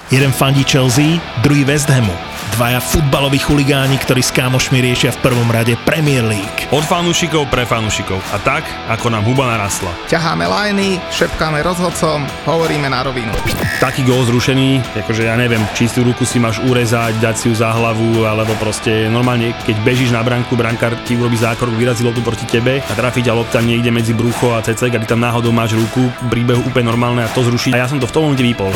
Jeden 0.08 0.32
fandí 0.32 0.64
Chelsea, 0.64 1.20
druhý 1.44 1.68
West 1.68 1.92
Hamu. 1.92 2.16
Dvaja 2.56 2.80
futbaloví 2.80 3.44
chuligáni, 3.44 4.00
ktorí 4.00 4.24
s 4.24 4.32
kámošmi 4.32 4.80
riešia 4.80 5.12
v 5.12 5.20
prvom 5.20 5.52
rade 5.52 5.76
Premier 5.84 6.24
League. 6.24 6.64
Od 6.72 6.80
fanúšikov 6.80 7.52
pre 7.52 7.68
fanúšikov. 7.68 8.24
A 8.32 8.40
tak, 8.40 8.64
ako 8.88 9.12
nám 9.12 9.28
huba 9.28 9.52
narastla. 9.52 9.92
Ťaháme 10.08 10.48
lajny, 10.48 11.04
šepkáme 11.12 11.60
rozhodcom, 11.60 12.24
hovoríme 12.48 12.88
na 12.88 13.04
rovinu. 13.04 13.36
Taký 13.84 14.08
gól 14.08 14.24
zrušený, 14.24 14.96
akože 14.96 15.28
ja 15.28 15.36
neviem, 15.36 15.60
čistú 15.76 16.08
ruku 16.08 16.24
si 16.24 16.40
máš 16.40 16.64
urezať, 16.64 17.20
dať 17.20 17.36
si 17.36 17.46
ju 17.52 17.60
za 17.60 17.76
hlavu, 17.76 18.24
alebo 18.24 18.56
proste 18.64 19.12
normálne, 19.12 19.52
keď 19.68 19.76
bežíš 19.84 20.16
na 20.16 20.24
branku, 20.24 20.56
brankár 20.56 20.96
ti 21.04 21.20
urobí 21.20 21.36
zákrok, 21.36 21.76
vyrazí 21.76 22.08
loptu 22.08 22.24
proti 22.24 22.48
tebe 22.48 22.80
a 22.80 22.94
trafi 22.96 23.28
ťa 23.28 23.36
lopta 23.36 23.60
niekde 23.60 23.92
medzi 23.92 24.16
brucho 24.16 24.56
a 24.56 24.64
cecek 24.64 24.96
a 24.96 25.00
ty 25.04 25.06
tam 25.12 25.20
náhodou 25.20 25.52
máš 25.52 25.76
ruku, 25.76 26.08
príbehu 26.32 26.64
úplne 26.64 26.96
normálne 26.96 27.28
a 27.28 27.30
to 27.36 27.44
zruší. 27.44 27.76
A 27.76 27.84
ja 27.84 27.92
som 27.92 28.00
to 28.00 28.08
v 28.08 28.16
tom 28.16 28.24
momente 28.24 28.48
vypol. 28.48 28.72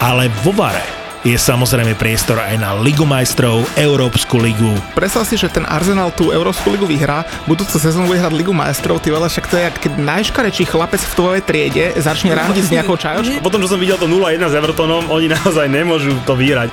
Ale 0.00 0.32
vo 0.40 0.56
Vare 0.56 0.80
je 1.20 1.36
samozrejme 1.36 1.92
priestor 1.92 2.40
aj 2.40 2.56
na 2.56 2.72
Ligu 2.72 3.04
majstrov, 3.04 3.68
Európsku 3.76 4.40
ligu. 4.40 4.72
Predstav 4.96 5.28
si, 5.28 5.36
že 5.36 5.52
ten 5.52 5.68
Arsenal 5.68 6.08
tú 6.16 6.32
Európsku 6.32 6.72
ligu 6.72 6.88
vyhrá, 6.88 7.28
budúcu 7.44 7.76
sezónu 7.76 8.08
bude 8.08 8.16
hrať 8.16 8.32
Ligu 8.32 8.56
majstrov, 8.56 8.96
ty 9.04 9.12
veľa 9.12 9.28
však 9.28 9.44
to 9.52 9.60
je, 9.60 9.64
keď 9.76 9.92
najškarečší 10.00 10.64
chlapec 10.72 11.04
v 11.04 11.12
tvojej 11.12 11.42
triede 11.44 11.84
začne 12.00 12.32
randiť 12.32 12.64
s 12.64 12.72
nejakou 12.72 12.96
čajočkou. 12.96 13.44
Potom, 13.44 13.60
čo 13.60 13.76
som 13.76 13.76
videl 13.76 14.00
to 14.00 14.08
0-1 14.08 14.40
s 14.40 14.56
Evertonom, 14.56 15.12
oni 15.12 15.28
naozaj 15.28 15.68
nemôžu 15.68 16.16
to 16.24 16.32
vyhrať. 16.32 16.72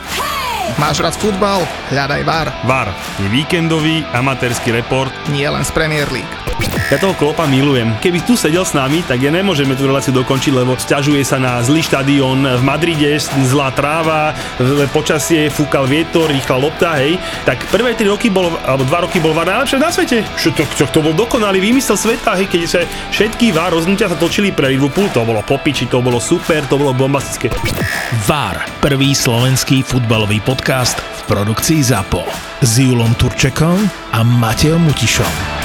Máš 0.79 1.03
rád 1.03 1.19
futbal? 1.19 1.67
Hľadaj 1.91 2.23
VAR. 2.23 2.47
VAR 2.63 2.87
je 3.19 3.27
víkendový 3.27 4.07
amatérsky 4.15 4.71
report. 4.71 5.11
Nie 5.35 5.51
len 5.51 5.67
z 5.67 5.71
Premier 5.75 6.07
League. 6.07 6.36
Ja 6.87 6.95
toho 6.95 7.11
klopa 7.19 7.43
milujem. 7.43 7.99
Keby 7.99 8.23
tu 8.23 8.39
sedel 8.39 8.63
s 8.63 8.71
nami, 8.71 9.03
tak 9.03 9.19
ja 9.19 9.27
nemôžeme 9.27 9.75
tú 9.75 9.91
reláciu 9.91 10.15
dokončiť, 10.15 10.55
lebo 10.55 10.79
sťažuje 10.79 11.19
sa 11.27 11.35
na 11.35 11.59
zlý 11.59 11.83
štadión 11.83 12.47
v 12.47 12.63
Madride, 12.63 13.19
zlá 13.43 13.75
tráva, 13.75 14.31
počasie, 14.95 15.51
fúkal 15.51 15.83
vietor, 15.83 16.31
rýchla 16.31 16.55
lopta, 16.55 16.95
hej. 17.03 17.19
Tak 17.43 17.67
prvé 17.67 17.91
3 17.91 18.07
roky 18.07 18.31
bol, 18.31 18.55
alebo 18.63 18.87
2 18.87 19.03
roky 19.03 19.19
bol 19.19 19.35
VAR 19.35 19.51
najlepšie 19.51 19.83
na 19.83 19.91
svete. 19.91 20.23
Čo 20.39 20.55
to, 20.55 20.63
to, 20.79 20.87
to 20.87 20.99
bol 21.03 21.11
dokonalý 21.11 21.59
výmysel 21.59 21.99
sveta, 21.99 22.39
hej, 22.39 22.47
keď 22.47 22.61
sa 22.63 22.79
všetky 23.11 23.51
VAR 23.51 23.75
rozhodnutia 23.75 24.07
sa 24.07 24.15
točili 24.15 24.55
pre 24.55 24.71
Liverpool, 24.71 25.11
to 25.11 25.27
bolo 25.27 25.43
popiči, 25.43 25.91
to 25.91 25.99
bolo 25.99 26.23
super, 26.23 26.63
to 26.71 26.79
bolo 26.79 26.95
bombastické. 26.95 27.51
VAR, 28.23 28.63
prvý 28.79 29.11
slovenský 29.11 29.83
futbalový 29.83 30.39
podcast 30.39 31.03
v 31.03 31.35
produkcii 31.35 31.83
ZAPO 31.83 32.23
s 32.63 32.79
Julom 32.79 33.11
Turčekom 33.19 33.75
a 34.15 34.23
Mateom 34.23 34.87
Mutišom. 34.87 35.56